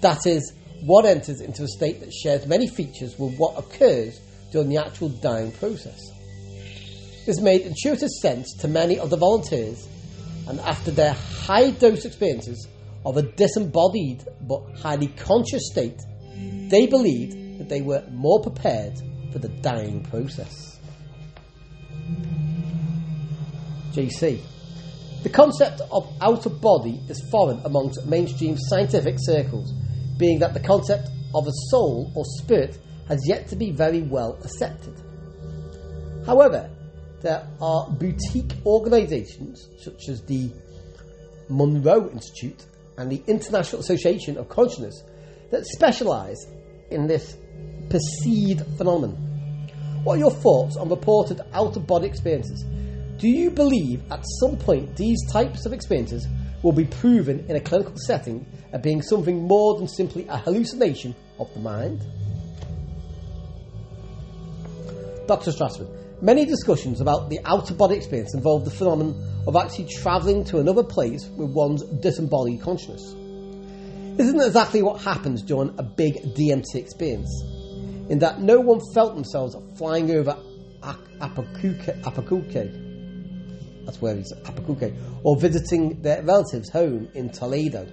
That 0.00 0.26
is, 0.26 0.52
one 0.82 1.06
enters 1.06 1.40
into 1.40 1.62
a 1.62 1.68
state 1.68 2.00
that 2.00 2.12
shares 2.12 2.46
many 2.46 2.66
features 2.66 3.18
with 3.18 3.36
what 3.38 3.58
occurs 3.58 4.20
during 4.50 4.68
the 4.68 4.78
actual 4.78 5.08
dying 5.08 5.52
process. 5.52 6.00
This 7.26 7.40
made 7.40 7.62
intuitive 7.62 8.10
sense 8.22 8.54
to 8.60 8.68
many 8.68 9.00
of 9.00 9.10
the 9.10 9.16
volunteers, 9.16 9.88
and 10.46 10.60
after 10.60 10.92
their 10.92 11.12
high 11.12 11.70
dose 11.70 12.04
experiences 12.04 12.68
of 13.04 13.16
a 13.16 13.22
disembodied 13.22 14.22
but 14.42 14.62
highly 14.76 15.08
conscious 15.08 15.68
state, 15.72 16.00
they 16.70 16.86
believed 16.86 17.58
that 17.58 17.68
they 17.68 17.82
were 17.82 18.04
more 18.12 18.40
prepared 18.40 18.94
for 19.32 19.40
the 19.40 19.48
dying 19.48 20.04
process. 20.04 20.78
JC. 23.90 24.40
The 25.24 25.28
concept 25.28 25.80
of 25.90 26.08
out 26.20 26.46
of 26.46 26.60
body 26.60 27.00
is 27.08 27.20
foreign 27.32 27.60
amongst 27.64 28.06
mainstream 28.06 28.56
scientific 28.56 29.16
circles, 29.18 29.72
being 30.16 30.38
that 30.38 30.54
the 30.54 30.60
concept 30.60 31.08
of 31.34 31.48
a 31.48 31.52
soul 31.70 32.12
or 32.14 32.24
spirit 32.38 32.78
has 33.08 33.18
yet 33.26 33.48
to 33.48 33.56
be 33.56 33.72
very 33.72 34.02
well 34.02 34.38
accepted. 34.44 34.94
However, 36.24 36.70
there 37.26 37.44
are 37.60 37.90
boutique 37.90 38.52
organisations 38.64 39.68
such 39.80 40.08
as 40.08 40.22
the 40.26 40.48
Monroe 41.48 42.08
Institute 42.10 42.64
and 42.98 43.10
the 43.10 43.20
International 43.26 43.80
Association 43.80 44.38
of 44.38 44.48
Consciousness 44.48 45.02
that 45.50 45.66
specialise 45.66 46.46
in 46.92 47.08
this 47.08 47.36
perceived 47.88 48.64
phenomenon. 48.78 49.16
What 50.04 50.14
are 50.14 50.18
your 50.18 50.30
thoughts 50.30 50.76
on 50.76 50.88
reported 50.88 51.40
out 51.52 51.76
of 51.76 51.84
body 51.84 52.06
experiences? 52.06 52.64
Do 53.18 53.28
you 53.28 53.50
believe 53.50 54.02
at 54.12 54.24
some 54.40 54.56
point 54.56 54.96
these 54.96 55.18
types 55.32 55.66
of 55.66 55.72
experiences 55.72 56.28
will 56.62 56.70
be 56.70 56.84
proven 56.84 57.44
in 57.48 57.56
a 57.56 57.60
clinical 57.60 57.94
setting 58.06 58.46
as 58.72 58.82
being 58.82 59.02
something 59.02 59.48
more 59.48 59.76
than 59.78 59.88
simply 59.88 60.28
a 60.28 60.36
hallucination 60.36 61.12
of 61.40 61.52
the 61.54 61.60
mind? 61.60 62.02
Dr. 65.26 65.50
Strassman, 65.50 66.05
many 66.20 66.44
discussions 66.44 67.00
about 67.00 67.30
the 67.30 67.40
outer 67.44 67.74
body 67.74 67.96
experience 67.96 68.34
involve 68.34 68.64
the 68.64 68.70
phenomenon 68.70 69.44
of 69.46 69.56
actually 69.56 69.86
travelling 69.86 70.44
to 70.44 70.58
another 70.58 70.82
place 70.82 71.24
with 71.36 71.50
one's 71.50 71.82
disembodied 72.00 72.60
consciousness. 72.60 73.14
Isn't 74.18 74.40
exactly 74.40 74.82
what 74.82 75.02
happens 75.02 75.42
during 75.42 75.74
a 75.78 75.82
big 75.82 76.14
DMT 76.34 76.74
experience, 76.74 77.42
in 78.08 78.18
that 78.20 78.40
no 78.40 78.60
one 78.60 78.80
felt 78.94 79.14
themselves 79.14 79.56
flying 79.76 80.10
over 80.10 80.36
Apakuke, 80.82 82.02
that's 83.84 84.00
where 84.00 84.16
he's 84.16 84.32
Apakuke, 84.32 84.96
or 85.22 85.36
visiting 85.36 86.02
their 86.02 86.22
relatives' 86.22 86.70
home 86.70 87.08
in 87.14 87.30
Toledo. 87.30 87.86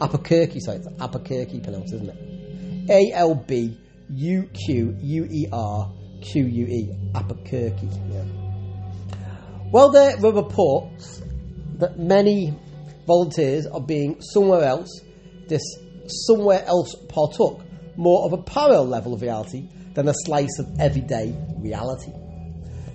Albuquerque, 0.00 0.60
sorry, 0.60 0.78
it's 0.78 0.88
Albuquerque 0.98 1.60
pronounced, 1.60 1.94
isn't 1.94 2.08
it? 2.08 2.90
A 2.90 3.12
L 3.14 3.34
B 3.34 3.78
U 4.08 4.48
Q 4.66 4.96
U 4.98 5.28
E 5.30 5.46
R 5.52 5.92
Q 6.20 6.44
U 6.44 6.66
E, 6.66 6.90
Albuquerque. 7.14 7.88
Yeah. 8.10 8.24
Well, 9.72 9.90
there 9.90 10.16
were 10.18 10.32
reports 10.32 11.22
that 11.78 11.98
many 11.98 12.54
volunteers 13.06 13.66
are 13.66 13.80
being 13.80 14.20
somewhere 14.20 14.64
else. 14.64 15.00
This 15.48 15.62
somewhere 16.26 16.64
else 16.66 16.94
partook 17.08 17.62
more 17.96 18.24
of 18.24 18.32
a 18.32 18.42
parallel 18.42 18.86
level 18.86 19.14
of 19.14 19.22
reality 19.22 19.68
than 19.94 20.08
a 20.08 20.14
slice 20.24 20.58
of 20.58 20.66
everyday 20.78 21.34
reality. 21.58 22.12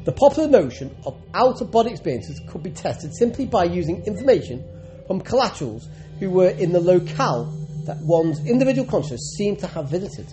The 0.05 0.11
popular 0.11 0.47
notion 0.47 0.95
of 1.05 1.19
out 1.33 1.61
of 1.61 1.71
body 1.71 1.91
experiences 1.91 2.39
could 2.49 2.61
be 2.61 2.71
tested 2.71 3.15
simply 3.15 3.45
by 3.45 3.65
using 3.65 4.03
information 4.05 4.63
from 5.07 5.21
collaterals 5.21 5.87
who 6.19 6.29
were 6.29 6.49
in 6.49 6.71
the 6.71 6.79
locale 6.79 7.45
that 7.85 7.97
one's 8.01 8.39
individual 8.45 8.87
consciousness 8.87 9.35
seemed 9.37 9.59
to 9.59 9.67
have 9.67 9.89
visited. 9.89 10.27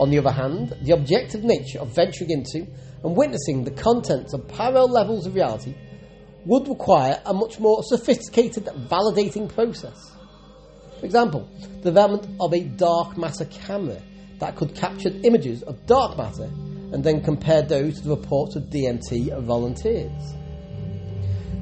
On 0.00 0.10
the 0.10 0.18
other 0.18 0.30
hand, 0.30 0.76
the 0.82 0.92
objective 0.92 1.42
nature 1.44 1.80
of 1.80 1.94
venturing 1.94 2.30
into 2.30 2.66
and 3.02 3.16
witnessing 3.16 3.64
the 3.64 3.70
contents 3.70 4.32
of 4.32 4.46
parallel 4.48 4.88
levels 4.88 5.26
of 5.26 5.34
reality 5.34 5.74
would 6.46 6.68
require 6.68 7.20
a 7.26 7.34
much 7.34 7.58
more 7.58 7.82
sophisticated 7.82 8.64
validating 8.88 9.52
process. 9.52 10.12
For 10.98 11.06
example, 11.06 11.48
the 11.60 11.90
development 11.90 12.36
of 12.40 12.52
a 12.54 12.60
dark 12.60 13.16
matter 13.16 13.44
camera 13.46 14.00
that 14.38 14.56
could 14.56 14.74
capture 14.74 15.10
images 15.24 15.62
of 15.62 15.84
dark 15.86 16.16
matter 16.16 16.50
and 16.92 17.04
then 17.04 17.22
compare 17.22 17.62
those 17.62 17.96
to 17.96 18.08
the 18.08 18.16
reports 18.16 18.56
of 18.56 18.64
DMT 18.64 19.42
volunteers. 19.42 20.34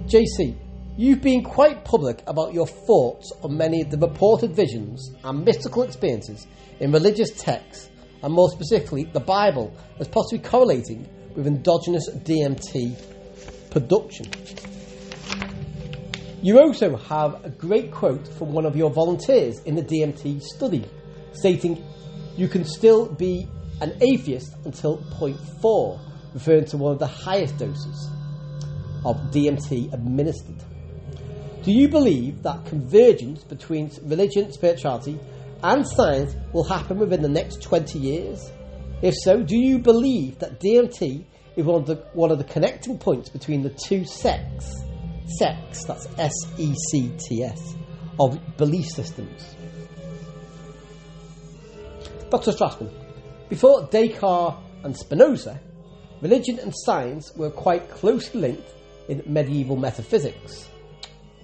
JC, 0.06 0.56
you've 0.96 1.20
been 1.20 1.42
quite 1.42 1.84
public 1.84 2.22
about 2.26 2.54
your 2.54 2.66
thoughts 2.66 3.32
on 3.42 3.56
many 3.56 3.82
of 3.82 3.90
the 3.90 3.98
reported 3.98 4.54
visions 4.54 5.10
and 5.24 5.44
mystical 5.44 5.82
experiences 5.82 6.46
in 6.80 6.92
religious 6.92 7.30
texts, 7.30 7.90
and 8.26 8.34
more 8.34 8.50
specifically 8.50 9.04
the 9.04 9.20
Bible, 9.20 9.72
as 10.00 10.08
possibly 10.08 10.40
correlating 10.40 11.08
with 11.36 11.46
endogenous 11.46 12.10
DMT 12.10 13.00
production. 13.70 14.26
You 16.42 16.58
also 16.58 16.96
have 16.96 17.44
a 17.44 17.50
great 17.50 17.92
quote 17.92 18.26
from 18.26 18.52
one 18.52 18.66
of 18.66 18.74
your 18.74 18.90
volunteers 18.90 19.60
in 19.60 19.76
the 19.76 19.82
DMT 19.82 20.42
study, 20.42 20.84
stating, 21.34 21.84
You 22.36 22.48
can 22.48 22.64
still 22.64 23.06
be 23.06 23.48
an 23.80 23.96
atheist 24.00 24.56
until 24.64 24.98
0.4, 25.20 26.00
referring 26.34 26.64
to 26.64 26.78
one 26.78 26.94
of 26.94 26.98
the 26.98 27.06
highest 27.06 27.56
doses 27.58 28.10
of 29.04 29.18
DMT 29.30 29.92
administered. 29.92 30.64
Do 31.62 31.70
you 31.70 31.86
believe 31.86 32.42
that 32.42 32.64
convergence 32.66 33.44
between 33.44 33.92
religion, 34.02 34.52
spirituality, 34.52 35.20
and 35.66 35.84
science 35.84 36.36
will 36.52 36.62
happen 36.62 36.98
within 36.98 37.22
the 37.22 37.28
next 37.28 37.60
20 37.60 37.98
years? 37.98 38.52
If 39.02 39.14
so, 39.24 39.42
do 39.42 39.56
you 39.56 39.78
believe 39.80 40.38
that 40.38 40.60
DMT 40.60 41.24
is 41.56 41.64
one 41.64 41.80
of 41.80 41.86
the, 41.86 41.96
one 42.12 42.30
of 42.30 42.38
the 42.38 42.44
connecting 42.44 42.98
points 42.98 43.28
between 43.28 43.62
the 43.62 43.70
two 43.70 44.04
sects, 44.04 44.72
sects, 45.38 45.84
that's 45.84 46.06
S 46.18 46.32
E 46.56 46.72
C 46.90 47.10
T 47.18 47.42
S, 47.42 47.74
of 48.20 48.38
belief 48.56 48.86
systems? 48.86 49.56
Dr. 52.30 52.52
Strassman, 52.52 52.92
before 53.48 53.88
Descartes 53.90 54.56
and 54.84 54.96
Spinoza, 54.96 55.60
religion 56.20 56.60
and 56.60 56.72
science 56.74 57.32
were 57.36 57.50
quite 57.50 57.90
closely 57.90 58.40
linked 58.40 58.72
in 59.08 59.20
medieval 59.26 59.76
metaphysics. 59.76 60.68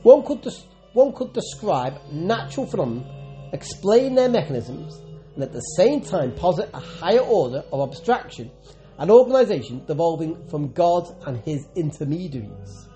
One 0.03 0.23
could, 0.25 0.43
des- 0.43 0.67
one 0.93 1.13
could 1.13 1.33
describe 1.33 2.01
natural 2.13 2.67
phenomena, 2.67 3.22
explain 3.53 4.15
their 4.15 4.29
mechanisms, 4.29 5.01
and 5.35 5.43
at 5.43 5.53
the 5.53 5.61
same 5.77 6.01
time 6.01 6.33
posit 6.33 6.71
a 6.75 6.81
higher 6.81 7.21
order 7.21 7.65
of 7.73 7.89
abstraction 7.89 8.51
and 8.99 9.11
organisation 9.11 9.85
devolving 9.87 10.47
from 10.49 10.73
God 10.73 11.05
and 11.27 11.39
his 11.45 11.67
intermediaries. 11.75 12.89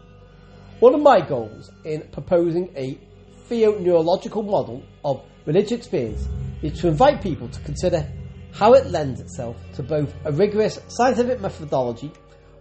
One 0.80 0.94
of 0.94 1.00
my 1.00 1.20
goals 1.20 1.70
in 1.84 2.02
proposing 2.12 2.70
a 2.76 2.98
theo-neurological 3.46 4.42
model 4.42 4.82
of 5.04 5.22
religious 5.46 5.72
experience 5.72 6.28
is 6.62 6.78
to 6.80 6.88
invite 6.88 7.22
people 7.22 7.48
to 7.48 7.60
consider 7.60 8.06
how 8.52 8.74
it 8.74 8.86
lends 8.86 9.20
itself 9.20 9.56
to 9.74 9.82
both 9.82 10.12
a 10.24 10.32
rigorous 10.32 10.80
scientific 10.88 11.40
methodology 11.40 12.12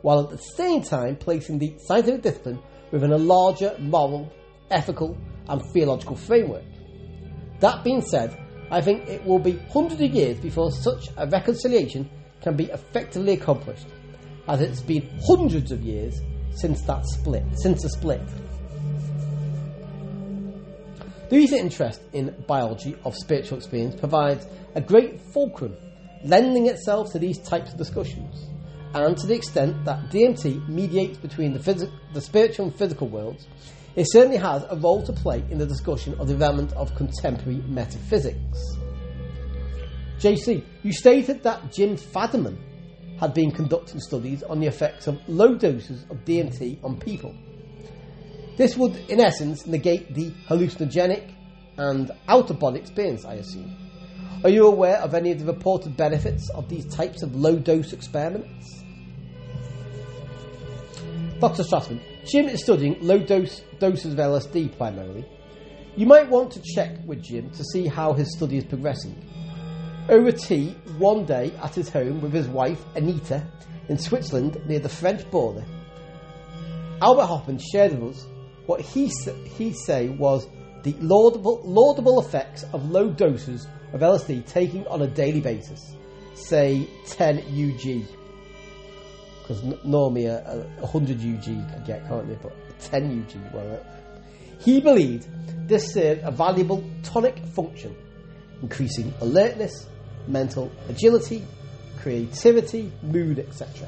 while 0.01 0.21
at 0.21 0.29
the 0.29 0.38
same 0.38 0.81
time 0.81 1.15
placing 1.15 1.58
the 1.58 1.75
scientific 1.88 2.21
discipline 2.21 2.60
within 2.91 3.12
a 3.12 3.17
larger 3.17 3.75
moral, 3.79 4.31
ethical, 4.71 5.17
and 5.49 5.62
theological 5.73 6.15
framework. 6.15 6.63
That 7.65 7.84
being 7.84 8.04
said, 8.04 8.38
I 8.69 8.80
think 8.80 9.08
it 9.08 9.25
will 9.25 9.39
be 9.39 9.58
hundreds 9.73 9.99
of 9.99 10.13
years 10.13 10.38
before 10.38 10.71
such 10.71 11.08
a 11.17 11.25
reconciliation 11.25 12.08
can 12.39 12.56
be 12.56 12.65
effectively 12.65 13.34
accomplished. 13.34 13.88
as 14.47 14.62
it's 14.62 14.82
been 14.82 15.10
hundreds 15.25 15.71
of 15.71 15.82
years 15.82 16.21
since 16.54 16.84
that 16.84 17.04
split, 17.08 17.43
since 17.56 17.82
the 17.82 17.89
split. 17.89 18.21
The 21.30 21.38
recent 21.38 21.62
interest 21.62 22.01
in 22.13 22.36
biology 22.45 22.95
of 23.04 23.15
spiritual 23.15 23.58
experience 23.58 23.95
provides 23.95 24.45
a 24.75 24.82
great 24.82 25.19
fulcrum, 25.34 25.75
lending 26.23 26.67
itself 26.67 27.13
to 27.13 27.17
these 27.17 27.39
types 27.39 27.71
of 27.71 27.80
discussions. 27.80 28.45
And 28.93 29.17
to 29.17 29.25
the 29.25 29.34
extent 29.34 29.86
that 29.86 30.12
DMT 30.12 30.69
mediates 30.69 31.17
between 31.17 31.54
the, 31.54 31.60
phys- 31.60 31.91
the 32.13 32.21
spiritual 32.21 32.67
and 32.67 32.75
physical 32.75 33.08
worlds, 33.08 33.47
it 33.95 34.05
certainly 34.12 34.38
has 34.38 34.65
a 34.69 34.75
role 34.75 35.03
to 35.03 35.13
play 35.13 35.43
in 35.49 35.58
the 35.58 35.65
discussion 35.65 36.13
of 36.19 36.27
the 36.27 36.34
development 36.34 36.73
of 36.73 36.93
contemporary 36.95 37.62
metaphysics. 37.67 38.77
JC, 40.19 40.63
you 40.84 40.91
stated 40.91 41.43
that 41.43 41.71
Jim 41.71 41.95
Fadiman 41.95 42.58
had 43.19 43.34
been 43.34 43.51
conducting 43.51 43.99
studies 44.01 44.43
on 44.43 44.60
the 44.60 44.67
effects 44.67 45.08
of 45.08 45.19
low 45.27 45.55
doses 45.55 46.03
of 46.10 46.17
DMT 46.25 46.84
on 46.84 46.99
people. 46.99 47.34
This 48.58 48.75
would, 48.75 48.95
in 49.10 49.19
essence, 49.19 49.65
negate 49.65 50.13
the 50.13 50.31
hallucinogenic 50.49 51.34
and 51.77 52.12
out 52.27 52.49
of 52.49 52.60
body 52.60 52.79
experience, 52.79 53.25
I 53.25 53.36
assume. 53.36 53.75
Are 54.43 54.49
you 54.49 54.67
aware 54.67 54.97
of 54.97 55.13
any 55.13 55.31
of 55.31 55.39
the 55.39 55.45
reported 55.45 55.95
benefits 55.97 56.49
of 56.49 56.69
these 56.69 56.86
types 56.93 57.23
of 57.23 57.36
low 57.36 57.58
dose 57.58 57.93
experiments? 57.93 58.84
Dr. 61.39 61.63
Strassman, 61.63 62.01
Jim 62.25 62.47
is 62.47 62.63
studying 62.63 62.97
low 63.01 63.19
dose 63.19 63.61
doses 63.79 64.13
of 64.13 64.19
LSD 64.19 64.75
primarily. 64.77 65.25
You 65.95 66.07
might 66.07 66.27
want 66.27 66.51
to 66.53 66.61
check 66.61 66.97
with 67.05 67.21
Jim 67.21 67.51
to 67.51 67.63
see 67.63 67.85
how 67.85 68.13
his 68.13 68.35
study 68.35 68.57
is 68.57 68.65
progressing. 68.65 69.15
Over 70.09 70.31
tea 70.31 70.75
one 70.97 71.25
day 71.25 71.53
at 71.61 71.75
his 71.75 71.89
home 71.89 72.21
with 72.21 72.33
his 72.33 72.47
wife 72.47 72.83
Anita 72.95 73.45
in 73.89 73.99
Switzerland 73.99 74.59
near 74.65 74.79
the 74.79 74.89
French 74.89 75.29
border, 75.29 75.63
Albert 77.01 77.27
Hofmann 77.27 77.59
shared 77.59 77.99
with 77.99 78.15
us 78.15 78.27
what 78.65 78.81
he 78.81 79.11
he 79.57 79.71
say 79.73 80.09
was 80.09 80.47
the 80.83 80.95
laudable, 80.99 81.61
laudable 81.63 82.19
effects 82.19 82.63
of 82.73 82.89
low 82.89 83.11
doses 83.11 83.67
of 83.93 84.01
LSD 84.01 84.47
taking 84.47 84.88
on 84.88 85.03
a 85.03 85.07
daily 85.07 85.41
basis, 85.41 85.95
say 86.33 86.89
10 87.07 87.39
UG. 87.39 88.24
Because 89.47 89.62
normally 89.84 90.25
a, 90.25 90.39
a 90.39 90.58
100 90.86 91.17
UG 91.17 91.43
could 91.43 91.86
get, 91.86 92.08
can't 92.08 92.27
you? 92.27 92.39
But 92.41 92.53
10 92.79 93.27
UG, 93.29 93.53
well, 93.53 93.75
uh, 93.75 94.19
he 94.60 94.81
believed 94.81 95.27
this 95.67 95.93
served 95.93 96.21
a 96.23 96.31
valuable 96.31 96.84
tonic 97.03 97.38
function, 97.53 97.95
increasing 98.63 99.13
alertness, 99.21 99.86
mental 100.27 100.71
agility, 100.89 101.43
creativity, 101.99 102.91
mood, 103.03 103.38
etc. 103.38 103.88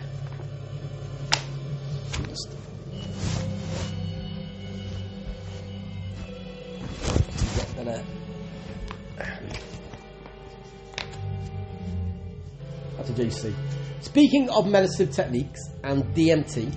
JC. 13.17 13.66
Speaking 14.01 14.49
of 14.49 14.67
meditative 14.67 15.11
techniques 15.11 15.59
and 15.83 16.03
DMT, 16.15 16.71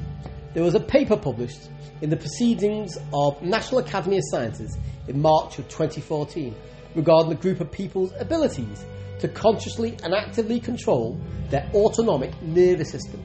there 0.55 0.63
was 0.63 0.75
a 0.75 0.81
paper 0.81 1.17
published 1.17 1.69
in 2.01 2.09
the 2.09 2.17
Proceedings 2.17 2.97
of 3.13 3.41
National 3.43 3.81
Academy 3.81 4.17
of 4.17 4.25
Sciences 4.31 4.79
in 5.07 5.21
March 5.21 5.59
of 5.59 5.69
2014 5.69 6.55
regarding 6.95 7.31
a 7.31 7.35
group 7.35 7.61
of 7.61 7.71
people's 7.71 8.13
abilities 8.19 8.85
to 9.19 9.29
consciously 9.29 9.97
and 10.03 10.15
actively 10.15 10.59
control 10.61 11.21
their 11.51 11.71
autonomic 11.75 12.41
nervous 12.43 12.91
system 12.91 13.23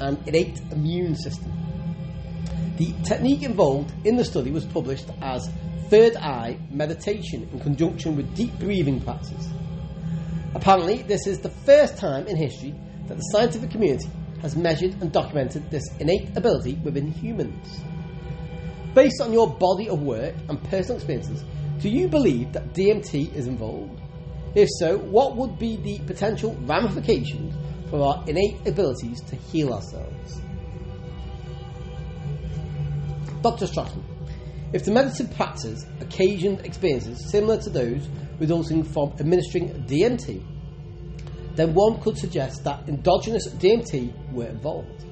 and 0.00 0.18
innate 0.26 0.60
immune 0.72 1.14
system. 1.14 1.52
The 2.78 2.92
technique 3.04 3.42
involved 3.42 3.92
in 4.04 4.16
the 4.16 4.24
study 4.24 4.50
was 4.50 4.64
published 4.64 5.06
as 5.22 5.48
third 5.88 6.16
eye 6.16 6.58
meditation 6.68 7.48
in 7.52 7.60
conjunction 7.60 8.16
with 8.16 8.34
deep 8.34 8.58
breathing 8.58 9.00
practices. 9.00 9.48
Apparently, 10.54 11.02
this 11.02 11.28
is 11.28 11.38
the 11.38 11.50
first 11.50 11.96
time 11.96 12.26
in 12.26 12.36
history 12.36 12.74
that 13.08 13.16
the 13.16 13.22
scientific 13.32 13.70
community 13.70 14.08
has 14.42 14.56
measured 14.56 14.94
and 15.00 15.12
documented 15.12 15.70
this 15.70 15.84
innate 15.98 16.36
ability 16.36 16.74
within 16.84 17.10
humans. 17.10 17.80
Based 18.94 19.20
on 19.20 19.32
your 19.32 19.48
body 19.48 19.88
of 19.88 20.02
work 20.02 20.34
and 20.48 20.62
personal 20.64 20.96
experiences, 20.96 21.44
do 21.78 21.88
you 21.88 22.08
believe 22.08 22.52
that 22.52 22.72
DMT 22.72 23.34
is 23.34 23.46
involved? 23.46 24.00
If 24.54 24.68
so, 24.78 24.96
what 24.98 25.36
would 25.36 25.58
be 25.58 25.76
the 25.76 25.98
potential 26.06 26.54
ramifications 26.62 27.54
for 27.90 28.02
our 28.02 28.24
innate 28.26 28.66
abilities 28.66 29.20
to 29.22 29.36
heal 29.36 29.74
ourselves? 29.74 30.40
Dr. 33.42 33.66
Strassman, 33.66 34.02
if 34.72 34.84
the 34.84 34.90
medicine 34.90 35.28
practice 35.28 35.84
occasioned 36.00 36.60
experiences 36.64 37.30
similar 37.30 37.60
to 37.60 37.70
those 37.70 38.08
resulting 38.40 38.82
from 38.82 39.12
administering 39.20 39.84
DMT, 39.84 40.42
then 41.56 41.74
one 41.74 42.00
could 42.00 42.16
suggest 42.18 42.64
that 42.64 42.88
endogenous 42.88 43.48
DMT 43.48 44.32
were 44.32 44.46
involved. 44.46 45.04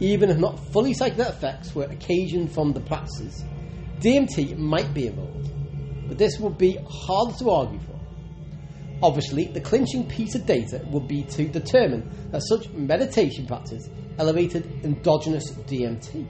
Even 0.00 0.30
if 0.30 0.38
not 0.38 0.58
fully 0.72 0.94
psychedelic 0.94 1.30
effects 1.30 1.74
were 1.74 1.84
occasioned 1.84 2.52
from 2.52 2.72
the 2.72 2.80
practices, 2.80 3.44
DMT 4.00 4.56
might 4.56 4.92
be 4.94 5.08
involved, 5.08 5.50
but 6.08 6.18
this 6.18 6.38
would 6.38 6.56
be 6.56 6.78
hard 6.88 7.36
to 7.38 7.50
argue 7.50 7.80
for. 7.80 7.98
Obviously, 9.02 9.44
the 9.44 9.60
clinching 9.60 10.08
piece 10.08 10.34
of 10.34 10.46
data 10.46 10.84
would 10.90 11.06
be 11.06 11.22
to 11.24 11.46
determine 11.46 12.08
that 12.32 12.42
such 12.48 12.68
meditation 12.70 13.46
practice 13.46 13.88
elevated 14.18 14.64
endogenous 14.84 15.52
DMT. 15.52 16.26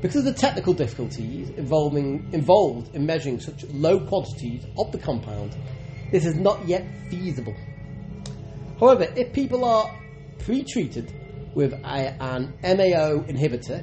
Because 0.00 0.16
of 0.16 0.24
the 0.24 0.32
technical 0.32 0.72
difficulties 0.72 1.50
involving, 1.50 2.28
involved 2.32 2.94
in 2.94 3.06
measuring 3.06 3.38
such 3.38 3.64
low 3.66 4.00
quantities 4.00 4.64
of 4.76 4.90
the 4.90 4.98
compound, 4.98 5.56
this 6.10 6.26
is 6.26 6.34
not 6.34 6.66
yet 6.66 6.84
feasible. 7.08 7.54
However, 8.82 9.06
if 9.14 9.32
people 9.32 9.64
are 9.64 9.96
pre-treated 10.40 11.14
with 11.54 11.72
a, 11.72 12.20
an 12.20 12.52
MAO 12.64 13.22
inhibitor, 13.28 13.80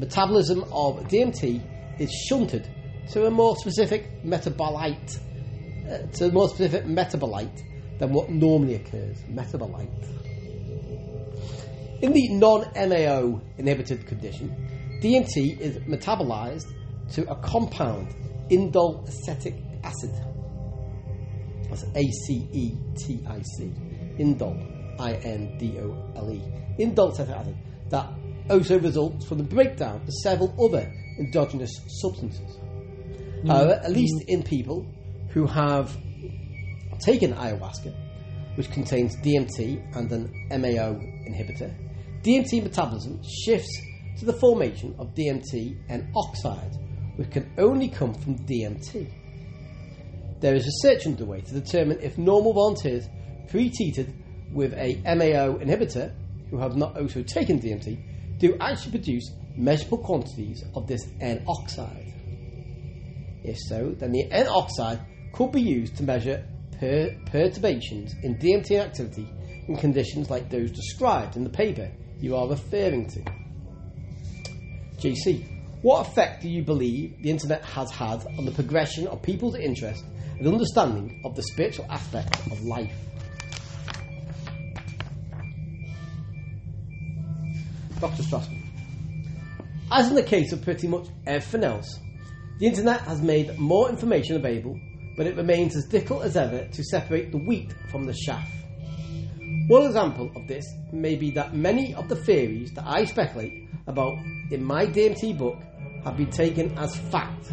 metabolism 0.00 0.62
of 0.72 0.96
DMT 1.08 2.00
is 2.00 2.10
shunted 2.26 2.66
to 3.10 3.26
a 3.26 3.30
more 3.30 3.54
specific 3.56 4.24
metabolite, 4.24 5.18
uh, 5.86 6.06
to 6.12 6.28
a 6.28 6.32
more 6.32 6.48
specific 6.48 6.86
metabolite 6.86 7.60
than 7.98 8.14
what 8.14 8.30
normally 8.30 8.76
occurs. 8.76 9.18
Metabolite. 9.30 10.08
In 12.00 12.14
the 12.14 12.28
non-MAO 12.30 13.42
inhibited 13.58 14.06
condition, 14.06 14.56
DMT 15.02 15.60
is 15.60 15.76
metabolized 15.80 16.72
to 17.12 17.30
a 17.30 17.36
compound, 17.42 18.14
indole 18.50 19.06
acetic 19.06 19.56
acid. 19.84 20.14
That's 21.68 21.84
A 21.94 22.10
C 22.26 22.48
E 22.52 22.74
T 22.96 23.22
I 23.28 23.42
C. 23.42 23.70
Indole, 24.20 25.00
I 25.00 25.14
N 25.14 25.56
D 25.58 25.78
O 25.80 26.12
L 26.14 26.30
E. 26.30 26.42
Indole 26.78 27.18
acid. 27.18 27.56
That 27.88 28.06
also 28.50 28.78
results 28.78 29.26
from 29.26 29.38
the 29.38 29.44
breakdown 29.44 30.02
of 30.02 30.08
several 30.22 30.54
other 30.62 30.92
endogenous 31.18 31.72
substances. 32.00 32.56
Mm-hmm. 32.56 33.48
However, 33.48 33.80
at 33.82 33.90
least 33.90 34.14
mm-hmm. 34.16 34.40
in 34.40 34.42
people 34.42 34.86
who 35.30 35.46
have 35.46 35.96
taken 37.00 37.32
ayahuasca, 37.32 37.94
which 38.56 38.70
contains 38.70 39.16
DMT 39.16 39.96
and 39.96 40.12
an 40.12 40.30
MAO 40.50 40.94
inhibitor, 41.28 41.74
DMT 42.22 42.62
metabolism 42.62 43.20
shifts 43.44 43.80
to 44.18 44.26
the 44.26 44.32
formation 44.34 44.94
of 44.98 45.14
DMT 45.14 45.88
N 45.88 46.12
oxide, 46.14 46.76
which 47.16 47.30
can 47.30 47.50
only 47.58 47.88
come 47.88 48.12
from 48.12 48.36
DMT. 48.46 49.10
There 50.40 50.54
is 50.54 50.66
research 50.66 51.06
underway 51.06 51.40
to 51.42 51.52
determine 51.52 51.98
if 52.00 52.18
normal 52.18 52.52
volunteers 52.52 53.06
pre-treated 53.50 54.14
with 54.52 54.72
a 54.74 55.00
MAO 55.04 55.58
inhibitor 55.58 56.12
who 56.50 56.58
have 56.58 56.76
not 56.76 56.96
also 56.96 57.22
taken 57.22 57.60
DMT 57.60 58.38
do 58.38 58.56
actually 58.60 58.92
produce 58.92 59.30
measurable 59.56 59.98
quantities 59.98 60.64
of 60.74 60.86
this 60.86 61.06
N 61.20 61.44
oxide. 61.46 62.12
If 63.44 63.58
so, 63.58 63.90
then 63.90 64.12
the 64.12 64.30
N 64.30 64.46
oxide 64.48 65.00
could 65.32 65.52
be 65.52 65.62
used 65.62 65.96
to 65.96 66.02
measure 66.02 66.44
per- 66.78 67.14
perturbations 67.26 68.14
in 68.22 68.36
DMT 68.36 68.80
activity 68.80 69.28
in 69.68 69.76
conditions 69.76 70.30
like 70.30 70.48
those 70.48 70.70
described 70.70 71.36
in 71.36 71.44
the 71.44 71.50
paper 71.50 71.90
you 72.20 72.36
are 72.36 72.48
referring 72.48 73.08
to. 73.08 73.20
JC, 74.98 75.46
what 75.82 76.06
effect 76.06 76.42
do 76.42 76.48
you 76.48 76.62
believe 76.62 77.22
the 77.22 77.30
internet 77.30 77.64
has 77.64 77.90
had 77.90 78.26
on 78.38 78.44
the 78.44 78.52
progression 78.52 79.06
of 79.06 79.22
people's 79.22 79.54
interest 79.54 80.04
and 80.38 80.46
understanding 80.46 81.22
of 81.24 81.34
the 81.36 81.42
spiritual 81.42 81.86
aspect 81.88 82.34
of 82.50 82.60
life? 82.62 82.94
Dr. 88.00 88.22
Strassman. 88.22 88.62
As 89.92 90.08
in 90.08 90.14
the 90.14 90.22
case 90.22 90.52
of 90.52 90.62
pretty 90.62 90.86
much 90.86 91.06
everything 91.26 91.64
else, 91.64 91.98
the 92.58 92.66
internet 92.66 93.00
has 93.02 93.20
made 93.22 93.58
more 93.58 93.88
information 93.88 94.36
available, 94.36 94.78
but 95.16 95.26
it 95.26 95.36
remains 95.36 95.76
as 95.76 95.84
difficult 95.86 96.22
as 96.22 96.36
ever 96.36 96.66
to 96.66 96.84
separate 96.84 97.32
the 97.32 97.38
wheat 97.38 97.74
from 97.90 98.04
the 98.04 98.14
chaff. 98.14 98.48
One 99.66 99.86
example 99.86 100.30
of 100.36 100.46
this 100.46 100.66
may 100.92 101.16
be 101.16 101.30
that 101.32 101.54
many 101.54 101.94
of 101.94 102.08
the 102.08 102.16
theories 102.16 102.72
that 102.72 102.84
I 102.86 103.04
speculate 103.04 103.68
about 103.86 104.18
in 104.50 104.64
my 104.64 104.86
DMT 104.86 105.36
book 105.38 105.58
have 106.04 106.16
been 106.16 106.30
taken 106.30 106.76
as 106.78 106.96
fact. 106.96 107.52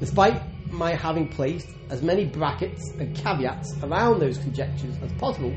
Despite 0.00 0.42
my 0.70 0.94
having 0.94 1.28
placed 1.28 1.68
as 1.90 2.02
many 2.02 2.24
brackets 2.24 2.90
and 2.98 3.14
caveats 3.16 3.74
around 3.82 4.20
those 4.20 4.38
conjectures 4.38 4.96
as 5.02 5.12
possible, 5.12 5.54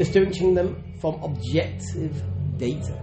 distinguishing 0.00 0.54
them 0.54 0.82
from 0.98 1.22
objective 1.22 2.22
data. 2.56 2.98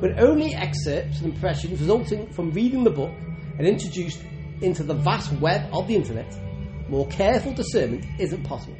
But 0.00 0.18
only 0.18 0.52
excerpts 0.52 1.20
and 1.20 1.32
impressions 1.32 1.80
resulting 1.80 2.26
from 2.32 2.50
reading 2.50 2.82
the 2.82 2.90
book 2.90 3.12
and 3.56 3.64
introduced 3.64 4.20
into 4.62 4.82
the 4.82 4.94
vast 4.94 5.30
web 5.34 5.72
of 5.72 5.86
the 5.86 5.94
internet, 5.94 6.26
more 6.88 7.06
careful 7.06 7.52
discernment 7.52 8.04
isn't 8.18 8.42
possible. 8.42 8.76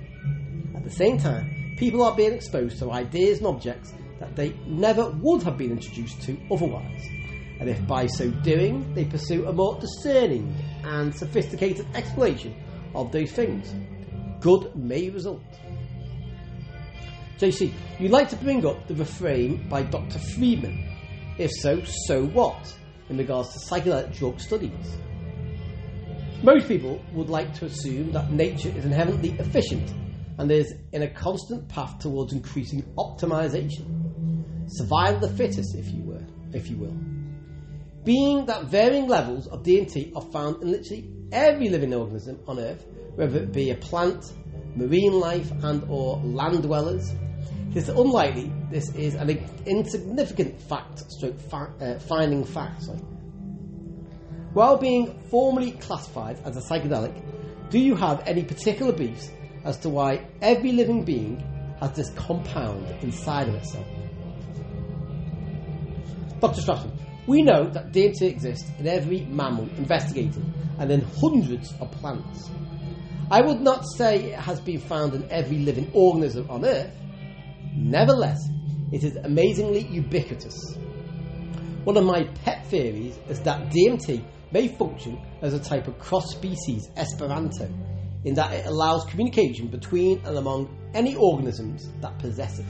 At 0.75 0.83
the 0.83 0.91
same 0.91 1.17
time, 1.17 1.77
people 1.79 2.03
are 2.03 2.17
being 2.17 2.33
exposed 2.33 2.81
to 2.81 2.91
ideas 2.91 3.39
and 3.39 3.47
objects 3.47 3.95
that 4.19 4.35
they 4.35 4.53
never 4.67 5.11
would 5.23 5.45
have 5.45 5.57
been 5.57 5.71
introduced 5.71 6.23
to 6.23 6.37
otherwise. 6.51 7.07
And 7.61 7.69
if 7.69 7.87
by 7.87 8.09
so 8.09 8.31
doing 8.43 8.93
they 8.95 9.05
pursue 9.05 9.47
a 9.47 9.53
more 9.53 9.79
discerning 9.79 10.53
and 10.83 11.15
sophisticated 11.15 11.87
explanation 11.95 12.57
of 12.97 13.13
those 13.13 13.31
things, 13.31 13.73
good 14.41 14.75
may 14.75 15.09
result. 15.11 15.41
JC, 17.39 17.73
you'd 17.99 18.13
like 18.13 18.29
to 18.31 18.37
bring 18.37 18.65
up 18.65 18.87
the 18.87 18.95
refrain 18.95 19.69
by 19.69 19.83
Dr. 19.83 20.19
Friedman. 20.19 20.89
If 21.37 21.51
so, 21.51 21.83
so 22.07 22.25
what 22.27 22.73
in 23.09 23.19
regards 23.19 23.53
to 23.53 23.59
psychedelic 23.59 24.17
drug 24.17 24.39
studies? 24.39 24.97
Most 26.43 26.69
people 26.69 27.03
would 27.13 27.29
like 27.29 27.53
to 27.55 27.65
assume 27.65 28.13
that 28.13 28.31
nature 28.31 28.69
is 28.69 28.85
inherently 28.85 29.31
efficient 29.39 29.93
and 30.39 30.51
is 30.51 30.75
in 30.93 31.03
a 31.03 31.09
constant 31.09 31.69
path 31.69 31.99
towards 31.99 32.33
increasing 32.33 32.83
optimization. 32.99 34.05
Survival 34.69 35.25
of 35.25 35.31
the 35.31 35.37
fittest, 35.37 35.75
if 35.75 35.91
you 35.91 36.03
were, 36.03 36.25
if 36.53 36.71
you 36.71 36.77
will. 36.77 36.97
Being 38.05 38.47
that 38.47 38.67
varying 38.67 39.09
levels 39.09 39.47
of 39.49 39.63
DMT 39.63 40.15
are 40.15 40.31
found 40.31 40.63
in 40.63 40.71
literally 40.71 41.11
every 41.33 41.69
living 41.69 41.95
organism 41.95 42.39
on 42.47 42.59
Earth, 42.59 42.85
whether 43.15 43.39
it 43.39 43.53
be 43.53 43.71
a 43.71 43.77
plant, 43.77 44.25
marine 44.77 45.19
life, 45.19 45.51
and 45.63 45.85
or 45.89 46.19
land 46.19 46.63
dwellers, 46.63 47.13
it 47.75 47.79
is 47.79 47.89
unlikely 47.89 48.53
this 48.71 48.95
is 48.95 49.15
an 49.15 49.31
insignificant 49.67 50.61
fact, 50.63 51.11
stroke 51.11 51.41
fa- 51.41 51.73
uh, 51.81 51.99
finding 51.99 52.45
fact. 52.45 52.85
Sorry. 52.85 52.99
While 54.53 54.77
being 54.77 55.21
formally 55.31 55.73
classified 55.73 56.39
as 56.45 56.57
a 56.57 56.61
psychedelic, 56.61 57.21
do 57.71 57.81
you 57.81 57.97
have 57.97 58.23
any 58.29 58.45
particular 58.45 58.93
beliefs 58.93 59.29
as 59.65 59.77
to 59.79 59.89
why 59.89 60.25
every 60.41 60.71
living 60.71 61.05
being 61.05 61.41
has 61.81 61.93
this 61.97 62.11
compound 62.11 62.87
inside 63.03 63.49
of 63.49 63.57
itself? 63.57 63.87
Dr. 66.41 66.61
Strassman, 66.61 66.93
we 67.27 67.43
know 67.43 67.69
that 67.71 67.91
DMT 67.91 68.23
exists 68.23 68.71
in 68.79 68.87
every 68.87 69.23
mammal 69.23 69.69
investigated 69.77 70.45
and 70.79 70.93
in 70.93 71.01
hundreds 71.21 71.73
of 71.81 71.91
plants. 71.91 72.51
I 73.33 73.41
would 73.41 73.61
not 73.61 73.85
say 73.97 74.33
it 74.33 74.39
has 74.39 74.61
been 74.61 74.79
found 74.79 75.15
in 75.15 75.29
every 75.33 75.59
living 75.59 75.91
organism 75.93 76.49
on 76.49 76.65
Earth. 76.65 76.93
Nevertheless, 77.75 78.49
it 78.93 79.03
is 79.03 79.17
amazingly 79.17 79.81
ubiquitous. 79.89 80.77
One 81.85 81.97
of 81.97 82.05
my 82.05 82.25
pet 82.45 82.67
theories 82.67 83.19
is 83.29 83.41
that 83.41 83.71
DMT 83.71 84.25
may 84.53 84.69
function 84.69 85.21
as 85.43 85.53
a 85.53 85.59
type 85.59 85.89
of 85.89 85.99
cross 85.99 86.31
species 86.31 86.89
Esperanto, 86.97 87.69
in 88.25 88.35
that 88.35 88.53
it 88.53 88.67
allows 88.67 89.05
communication 89.05 89.67
between 89.69 90.19
and 90.25 90.39
among 90.39 90.69
any 90.95 91.17
organisms 91.17 91.91
that 92.01 92.19
possess 92.19 92.61
it. 92.61 92.67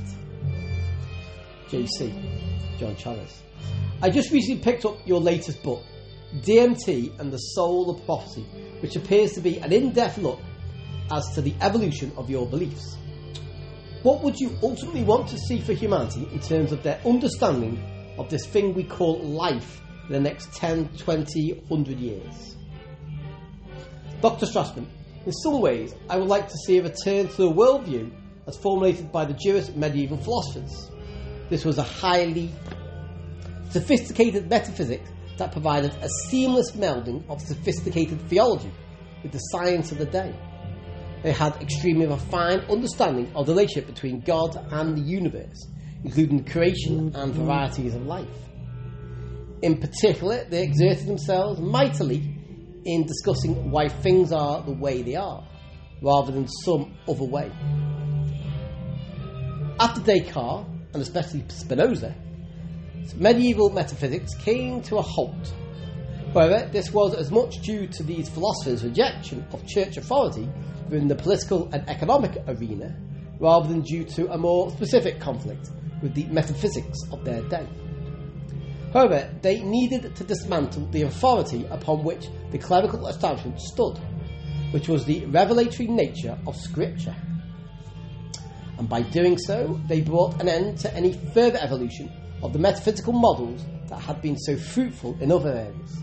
JC, 1.69 2.79
John 2.79 2.97
Chavez. 2.97 3.43
I 4.03 4.11
just 4.11 4.31
recently 4.33 4.63
picked 4.63 4.85
up 4.85 4.97
your 5.07 5.21
latest 5.21 5.63
book, 5.63 5.83
DMT 6.41 7.21
and 7.21 7.33
the 7.33 7.39
Soul 7.39 7.91
of 7.91 8.05
Prophecy, 8.05 8.47
which 8.81 8.97
appears 8.97 9.33
to 9.33 9.41
be 9.41 9.59
an 9.59 9.73
in 9.73 9.93
depth 9.93 10.19
look 10.19 10.41
as 11.13 11.25
to 11.35 11.43
the 11.43 11.55
evolution 11.61 12.11
of 12.17 12.31
your 12.31 12.47
beliefs. 12.47 12.97
What 14.05 14.23
would 14.23 14.39
you 14.39 14.55
ultimately 14.63 15.03
want 15.03 15.29
to 15.31 15.39
see 15.39 15.63
for 15.63 15.73
humanity 15.73 16.29
in 16.31 16.39
terms 16.39 16.73
of 16.73 16.83
their 16.83 17.01
understanding 17.07 17.83
of 18.19 18.29
this 18.29 18.45
thing 18.45 18.75
we 18.75 18.85
call 18.85 19.19
life 19.19 19.81
in 20.07 20.13
the 20.13 20.21
next 20.21 20.53
10, 20.53 20.91
20, 20.99 21.65
100 21.69 21.99
years? 21.99 22.57
Dr. 24.21 24.45
Strassman, 24.45 24.85
in 25.25 25.33
some 25.33 25.59
ways, 25.59 25.95
I 26.11 26.19
would 26.19 26.29
like 26.29 26.49
to 26.49 26.57
see 26.67 26.77
a 26.77 26.83
return 26.83 27.29
to 27.29 27.37
the 27.37 27.51
worldview 27.51 28.13
as 28.47 28.59
formulated 28.59 29.11
by 29.11 29.25
the 29.25 29.33
Jewish 29.33 29.71
medieval 29.71 30.19
philosophers. 30.19 30.91
This 31.49 31.65
was 31.65 31.79
a 31.79 31.83
highly 31.83 32.53
sophisticated 33.71 34.51
metaphysics 34.51 35.09
that 35.39 35.51
provided 35.51 35.93
a 36.03 36.11
seamless 36.29 36.73
melding 36.73 37.27
of 37.31 37.41
sophisticated 37.41 38.21
theology 38.29 38.71
with 39.23 39.33
the 39.33 39.39
science 39.39 39.93
of 39.93 39.97
the 39.97 40.05
day. 40.05 40.35
They 41.25 41.33
had 41.33 41.57
extremely 41.63 42.07
refined 42.07 42.67
understanding 42.69 43.33
of 43.35 43.47
the 43.47 43.53
relationship 43.53 43.87
between 43.87 44.21
God 44.21 44.59
and 44.71 44.95
the 44.95 45.01
universe, 45.01 45.59
including 46.05 46.45
the 46.45 46.51
creation 46.51 47.13
and 47.15 47.33
varieties 47.33 47.95
of 47.95 48.05
life. 48.05 48.29
In 49.63 49.79
particular, 49.79 50.45
they 50.45 50.63
exerted 50.63 51.07
themselves 51.07 51.61
mightily 51.61 52.37
in 52.85 53.07
discussing 53.07 53.71
why 53.71 53.89
things 53.89 54.33
are 54.33 54.63
the 54.65 54.75
way 54.75 55.01
they 55.01 55.17
are, 55.17 55.43
rather 56.03 56.31
than 56.31 56.47
some 56.47 56.95
other 57.09 57.25
way. 57.25 57.51
After 59.81 60.03
Descartes, 60.03 60.67
and 60.93 61.03
especially 61.03 61.43
Spinoza, 61.49 62.15
medieval 63.17 63.71
metaphysics 63.71 64.35
came 64.35 64.83
to 64.83 64.99
a 64.99 65.03
halt. 65.03 65.55
However, 66.35 66.69
this 66.71 66.93
was 66.93 67.15
as 67.15 67.31
much 67.31 67.63
due 67.63 67.87
to 67.87 68.03
these 68.03 68.29
philosophers' 68.29 68.85
rejection 68.85 69.47
of 69.53 69.67
church 69.67 69.97
authority 69.97 70.51
within 70.95 71.09
the 71.09 71.15
political 71.17 71.69
and 71.73 71.89
economic 71.91 72.41
arena, 72.47 72.97
rather 73.41 73.69
than 73.69 73.81
due 73.81 74.05
to 74.05 74.33
a 74.33 74.39
more 74.39 74.71
specific 74.71 75.19
conflict 75.19 75.71
with 76.01 76.15
the 76.15 76.25
metaphysics 76.27 76.97
of 77.11 77.25
their 77.25 77.43
day. 77.49 77.67
However, 78.93 79.29
they 79.43 79.61
needed 79.61 80.15
to 80.15 80.23
dismantle 80.23 80.87
the 80.93 81.03
authority 81.03 81.67
upon 81.69 82.05
which 82.05 82.29
the 82.53 82.59
clerical 82.59 83.09
establishment 83.09 83.61
stood, 83.61 83.99
which 84.71 84.87
was 84.87 85.05
the 85.05 85.27
revelatory 85.27 85.89
nature 85.89 86.39
of 86.47 86.55
Scripture. 86.55 87.17
And 88.79 88.89
by 88.89 89.03
doing 89.03 89.37
so, 89.37 89.81
they 89.89 90.01
brought 90.01 90.41
an 90.41 90.49
end 90.49 90.79
to 90.79 90.95
any 90.95 91.15
further 91.35 91.59
evolution 91.61 92.09
of 92.41 92.53
the 92.53 92.61
metaphysical 92.61 93.15
models 93.15 93.65
that 93.89 93.99
had 93.99 94.23
been 94.23 94.39
so 94.39 94.57
fruitful 94.57 95.17
in 95.21 95.33
other 95.33 95.51
areas. 95.51 96.03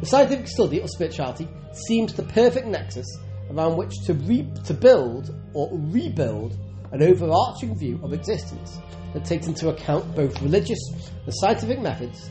The 0.00 0.06
scientific 0.06 0.48
study 0.48 0.80
of 0.80 0.88
spirituality 0.88 1.46
seems 1.88 2.14
the 2.14 2.22
perfect 2.22 2.68
nexus 2.68 3.06
around 3.50 3.76
which 3.76 3.92
to, 4.06 4.14
re- 4.14 4.50
to 4.64 4.74
build 4.74 5.34
or 5.52 5.70
rebuild 5.72 6.56
an 6.92 7.02
overarching 7.02 7.76
view 7.78 8.00
of 8.02 8.12
existence 8.12 8.78
that 9.12 9.24
takes 9.24 9.46
into 9.46 9.68
account 9.68 10.14
both 10.14 10.40
religious 10.42 10.78
and 11.24 11.34
scientific 11.34 11.80
methods, 11.80 12.30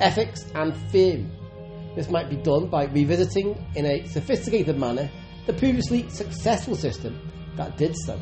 ethics, 0.00 0.44
and 0.54 0.74
theory. 0.90 1.26
This 1.94 2.10
might 2.10 2.30
be 2.30 2.36
done 2.36 2.68
by 2.68 2.84
revisiting 2.84 3.64
in 3.74 3.86
a 3.86 4.06
sophisticated 4.06 4.78
manner 4.78 5.10
the 5.46 5.52
previously 5.52 6.08
successful 6.08 6.76
system 6.76 7.30
that 7.56 7.76
did 7.76 7.94
so. 8.06 8.18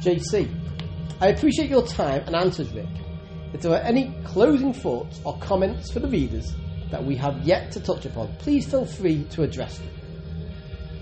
JC, 0.00 0.48
I 1.20 1.28
appreciate 1.28 1.68
your 1.68 1.86
time 1.86 2.22
and 2.26 2.34
answers, 2.34 2.72
Rick. 2.72 2.88
If 3.52 3.62
there 3.62 3.72
are 3.72 3.82
any 3.82 4.14
closing 4.24 4.72
thoughts 4.72 5.20
or 5.24 5.36
comments 5.38 5.92
for 5.92 6.00
the 6.00 6.08
readers 6.08 6.54
that 6.90 7.04
we 7.04 7.16
have 7.16 7.42
yet 7.42 7.70
to 7.72 7.80
touch 7.80 8.06
upon, 8.06 8.34
please 8.38 8.68
feel 8.68 8.86
free 8.86 9.24
to 9.30 9.42
address 9.42 9.78
them. 9.78 9.99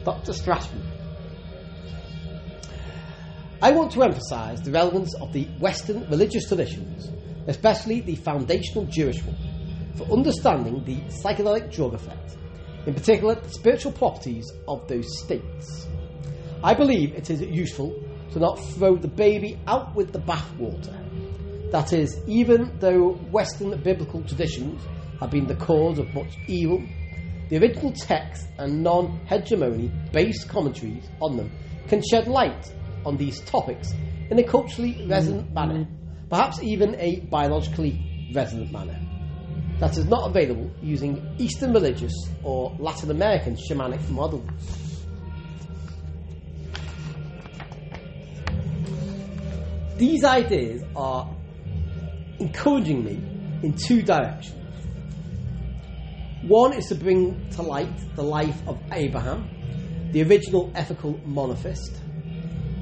Dr. 0.09 0.33
Strassman. 0.33 0.83
I 3.61 3.73
want 3.73 3.93
to 3.93 4.03
emphasise 4.03 4.59
the 4.63 4.71
relevance 4.71 5.15
of 5.17 5.35
the 5.35 5.45
Western 5.61 6.09
religious 6.09 6.49
traditions, 6.49 7.11
especially 7.47 8.01
the 8.01 8.15
foundational 8.15 8.87
Jewish 8.87 9.23
one, 9.23 9.37
for 9.97 10.11
understanding 10.11 10.83
the 10.85 10.97
psychedelic 11.23 11.71
drug 11.71 11.93
effect, 11.93 12.39
in 12.87 12.95
particular 12.95 13.35
the 13.35 13.51
spiritual 13.51 13.93
properties 13.93 14.51
of 14.67 14.89
those 14.89 15.05
states. 15.19 15.87
I 16.65 16.73
believe 16.73 17.13
it 17.13 17.29
is 17.29 17.43
useful 17.43 18.03
to 18.33 18.39
not 18.39 18.57
throw 18.77 18.97
the 18.97 19.09
baby 19.09 19.59
out 19.67 19.95
with 19.95 20.15
the 20.15 20.21
bathwater. 20.21 21.71
That 21.71 21.93
is, 21.93 22.19
even 22.27 22.79
though 22.79 23.11
Western 23.31 23.79
biblical 23.83 24.23
traditions 24.23 24.81
have 25.21 25.31
been 25.31 25.47
the 25.47 25.57
cause 25.57 25.99
of 25.99 26.15
much 26.15 26.39
evil, 26.47 26.83
the 27.49 27.59
original 27.59 27.93
text 27.93 28.47
and 28.59 28.83
non 28.83 29.21
hegemony 29.27 29.91
based 30.13 30.49
commentaries 30.49 31.09
on 31.21 31.37
them 31.37 31.51
can 31.89 32.03
shed 32.11 32.29
light 32.29 32.73
on 33.07 33.17
these 33.17 33.41
topics 33.41 33.93
in 34.31 34.39
a 34.39 34.45
culturally 34.45 35.07
resonant 35.09 35.49
mm. 35.51 35.55
manner, 35.55 35.89
perhaps 36.29 36.63
even 36.63 36.95
a 37.01 37.21
biologically 37.21 38.31
resonant 38.35 38.71
manner. 38.71 38.99
that 39.79 39.97
is 39.97 40.07
not 40.07 40.29
available 40.29 40.71
using 40.83 41.35
Eastern 41.39 41.73
religious 41.73 42.13
or 42.43 42.77
Latin 42.79 43.11
American 43.11 43.57
shamanic 43.57 44.07
models. 44.11 44.43
These 49.97 50.25
ideas 50.25 50.83
are 50.95 51.29
encouraging 52.39 53.05
me 53.05 53.15
in 53.63 53.73
two 53.75 54.03
directions. 54.03 54.58
One 56.43 56.73
is 56.73 56.87
to 56.87 56.95
bring 56.95 57.51
to 57.51 57.63
light 57.63 58.15
the 58.15 58.23
life 58.23 58.63
of 58.69 58.79
Abraham, 58.93 59.49
the 60.13 60.23
original 60.23 60.71
ethical 60.75 61.19
monotheist. 61.25 62.01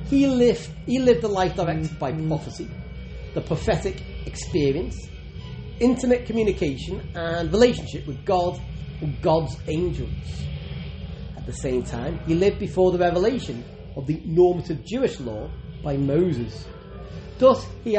He 0.09 0.27
lived, 0.27 0.69
he 0.85 0.99
lived 0.99 1.25
a 1.25 1.29
life 1.29 1.57
directed 1.57 1.99
by 1.99 2.13
prophecy, 2.13 2.69
the 3.35 3.41
prophetic 3.41 4.03
experience, 4.27 5.09
intimate 5.81 6.27
communication, 6.27 7.01
and 7.15 7.51
relationship 7.51 8.07
with 8.07 8.25
God 8.27 8.61
and 9.01 9.21
God's 9.23 9.57
angels. 9.69 10.11
At 11.37 11.47
the 11.47 11.53
same 11.53 11.83
time, 11.83 12.19
he 12.27 12.35
lived 12.35 12.59
before 12.59 12.93
the 12.93 12.99
revelation 12.99 13.65
of 13.97 14.07
the 14.07 14.21
normative 14.27 14.85
Jewish 14.85 15.19
law 15.19 15.51
by 15.83 15.97
Moses. 15.97 16.67
Thus, 17.39 17.67
he, 17.83 17.99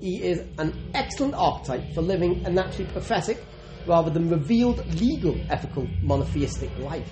he 0.00 0.22
is 0.22 0.40
an 0.58 0.90
excellent 0.94 1.34
archetype 1.34 1.94
for 1.94 2.00
living 2.00 2.46
a 2.46 2.50
naturally 2.50 2.90
prophetic 2.90 3.44
rather 3.86 4.10
than 4.10 4.28
revealed 4.28 4.84
legal 5.00 5.36
ethical 5.48 5.86
monotheistic 6.02 6.70
life. 6.78 7.10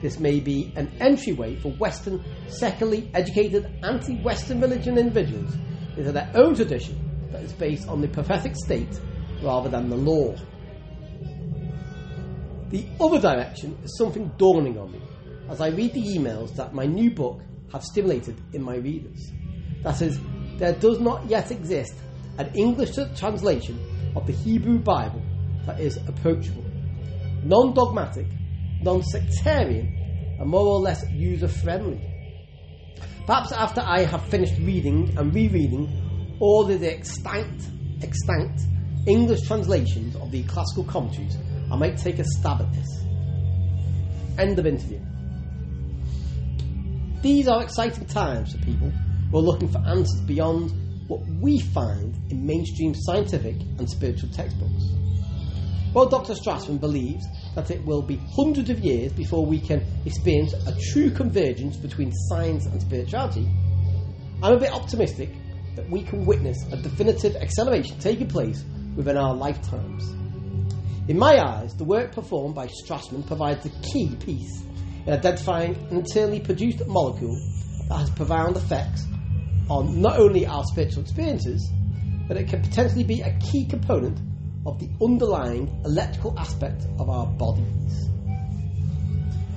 This 0.00 0.18
may 0.18 0.40
be 0.40 0.72
an 0.74 0.90
entryway 1.00 1.56
for 1.56 1.70
Western, 1.72 2.24
secularly 2.48 3.10
educated, 3.14 3.70
anti 3.82 4.16
Western 4.16 4.60
religion 4.60 4.98
individuals 4.98 5.54
into 5.96 6.12
their 6.12 6.30
own 6.34 6.54
tradition 6.54 6.98
that 7.30 7.42
is 7.42 7.52
based 7.52 7.88
on 7.88 8.00
the 8.00 8.08
prophetic 8.08 8.54
state 8.56 9.00
rather 9.42 9.68
than 9.68 9.88
the 9.88 9.96
law. 9.96 10.34
The 12.70 12.84
other 13.00 13.20
direction 13.20 13.78
is 13.84 13.96
something 13.96 14.32
dawning 14.38 14.78
on 14.78 14.92
me 14.92 15.00
as 15.48 15.60
I 15.60 15.68
read 15.68 15.92
the 15.92 16.02
emails 16.02 16.54
that 16.56 16.74
my 16.74 16.86
new 16.86 17.10
book 17.10 17.40
have 17.70 17.84
stimulated 17.84 18.36
in 18.54 18.62
my 18.62 18.76
readers. 18.76 19.30
That 19.82 20.00
is, 20.00 20.18
there 20.56 20.72
does 20.72 20.98
not 21.00 21.26
yet 21.26 21.50
exist 21.50 21.94
an 22.38 22.50
English 22.54 22.96
translation 23.16 23.78
of 24.16 24.26
the 24.26 24.32
Hebrew 24.32 24.78
Bible 24.78 25.22
that 25.66 25.80
is 25.80 25.96
approachable, 26.08 26.64
non 27.44 27.74
dogmatic, 27.74 28.26
non 28.82 29.02
sectarian, 29.02 30.36
and 30.38 30.48
more 30.48 30.66
or 30.66 30.80
less 30.80 31.04
user 31.10 31.48
friendly. 31.48 32.00
Perhaps 33.26 33.52
after 33.52 33.80
I 33.80 34.00
have 34.04 34.24
finished 34.24 34.58
reading 34.58 35.16
and 35.16 35.34
rereading 35.34 36.36
all 36.40 36.68
of 36.68 36.80
the 36.80 36.92
extant, 36.92 37.68
extant 38.02 38.60
English 39.06 39.42
translations 39.46 40.16
of 40.16 40.30
the 40.32 40.42
classical 40.44 40.84
commentaries, 40.84 41.36
I 41.70 41.76
might 41.76 41.96
take 41.96 42.18
a 42.18 42.24
stab 42.24 42.60
at 42.60 42.72
this. 42.72 42.88
End 44.38 44.58
of 44.58 44.66
interview. 44.66 45.00
These 47.22 47.46
are 47.46 47.62
exciting 47.62 48.06
times 48.06 48.52
for 48.52 48.58
people 48.58 48.90
who 49.30 49.38
are 49.38 49.42
looking 49.42 49.68
for 49.68 49.78
answers 49.78 50.20
beyond 50.26 50.72
what 51.12 51.28
we 51.42 51.60
find 51.60 52.16
in 52.30 52.46
mainstream 52.46 52.94
scientific 52.94 53.56
and 53.78 53.88
spiritual 53.88 54.30
textbooks. 54.30 54.84
While 55.92 56.08
Dr. 56.08 56.32
Strassman 56.32 56.80
believes 56.80 57.26
that 57.54 57.70
it 57.70 57.84
will 57.84 58.00
be 58.00 58.18
hundreds 58.34 58.70
of 58.70 58.78
years 58.78 59.12
before 59.12 59.44
we 59.44 59.60
can 59.60 59.84
experience 60.06 60.54
a 60.54 60.74
true 60.90 61.10
convergence 61.10 61.76
between 61.76 62.12
science 62.30 62.64
and 62.64 62.80
spirituality, 62.80 63.46
I'm 64.42 64.54
a 64.54 64.58
bit 64.58 64.72
optimistic 64.72 65.28
that 65.76 65.88
we 65.90 66.02
can 66.02 66.24
witness 66.24 66.56
a 66.72 66.78
definitive 66.78 67.36
acceleration 67.36 67.98
taking 67.98 68.28
place 68.28 68.64
within 68.96 69.18
our 69.18 69.34
lifetimes. 69.34 70.08
In 71.08 71.18
my 71.18 71.38
eyes, 71.44 71.74
the 71.74 71.84
work 71.84 72.12
performed 72.12 72.54
by 72.54 72.68
Strassman 72.68 73.26
provides 73.26 73.64
the 73.64 73.88
key 73.92 74.16
piece 74.16 74.62
in 75.04 75.12
identifying 75.12 75.74
an 75.90 75.98
internally 75.98 76.40
produced 76.40 76.86
molecule 76.86 77.36
that 77.88 77.98
has 77.98 78.10
profound 78.10 78.56
effects 78.56 79.04
on 79.72 80.02
not 80.02 80.18
only 80.18 80.46
our 80.46 80.62
spiritual 80.64 81.02
experiences, 81.02 81.72
but 82.28 82.36
it 82.36 82.46
can 82.46 82.60
potentially 82.60 83.04
be 83.04 83.22
a 83.22 83.38
key 83.38 83.64
component 83.64 84.18
of 84.66 84.78
the 84.78 84.88
underlying 85.02 85.66
electrical 85.86 86.38
aspect 86.38 86.84
of 86.98 87.08
our 87.08 87.26
bodies. 87.26 88.08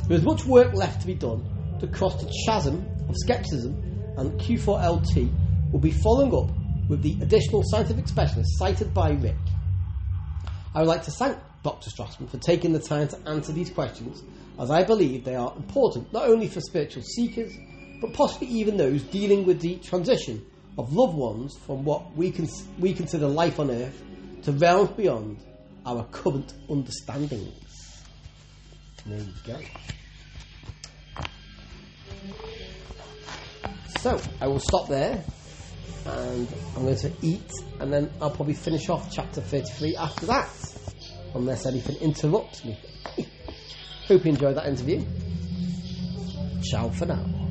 There 0.08 0.18
is 0.18 0.24
much 0.24 0.46
work 0.46 0.74
left 0.74 1.02
to 1.02 1.08
be 1.08 1.16
done 1.16 1.44
to 1.82 1.88
cross 1.88 2.22
the 2.24 2.32
chasm 2.46 2.86
of 3.10 3.16
skepticism, 3.18 3.74
and 4.18 4.40
Q4LT 4.40 5.72
will 5.74 5.82
be 5.82 5.92
following 5.92 6.34
up 6.34 6.50
with 6.88 7.02
the 7.02 7.18
additional 7.22 7.64
scientific 7.66 8.08
specialists 8.08 8.58
cited 8.58 8.94
by 8.94 9.12
Rick. 9.12 9.36
I 10.74 10.80
would 10.80 10.88
like 10.88 11.04
to 11.04 11.12
thank 11.12 11.38
Dr. 11.64 11.90
Strassman 11.90 12.30
for 12.30 12.38
taking 12.38 12.72
the 12.72 12.80
time 12.80 13.10
to 13.10 13.20
answer 13.28 13.52
these 13.52 13.70
questions, 13.70 14.24
as 14.60 14.72
I 14.72 14.84
believe 14.84 15.26
they 15.26 15.36
are 15.36 15.54
important 15.58 16.14
not 16.14 16.30
only 16.30 16.48
for 16.48 16.62
spiritual 16.62 17.04
seekers, 17.04 17.54
but 18.02 18.14
possibly 18.14 18.48
even 18.48 18.78
those 18.78 19.04
dealing 19.04 19.46
with 19.46 19.62
the 19.62 19.76
transition 19.78 20.46
of 20.78 20.94
loved 20.94 21.16
ones 21.16 21.58
from 21.66 21.84
what 21.86 22.16
we, 22.16 22.32
cons- 22.32 22.68
we 22.80 22.94
consider 22.94 23.28
life 23.28 23.60
on 23.60 23.72
earth 23.72 24.02
to 24.44 24.52
realms 24.52 24.92
beyond 24.92 25.38
our 25.86 26.04
current 26.06 26.54
understandings. 26.70 28.04
There 29.06 29.20
you 29.20 29.34
go. 29.46 29.60
So, 34.00 34.22
I 34.42 34.48
will 34.48 34.60
stop 34.60 34.88
there 34.88 35.24
and 36.06 36.48
I'm 36.76 36.84
going 36.84 36.98
to 36.98 37.12
eat 37.22 37.52
and 37.80 37.92
then 37.92 38.12
I'll 38.22 38.30
probably 38.32 38.54
finish 38.54 38.90
off 38.90 39.12
chapter 39.12 39.42
33 39.42 39.96
after 39.96 40.26
that, 40.28 40.50
unless 41.34 41.66
anything 41.66 41.96
interrupts 41.98 42.64
me. 42.66 42.78
Hope 44.08 44.26
you 44.26 44.32
enjoyed 44.32 44.56
that 44.58 44.68
interview. 44.68 45.04
Ciao 46.64 46.90
for 46.90 47.06
now. 47.06 47.45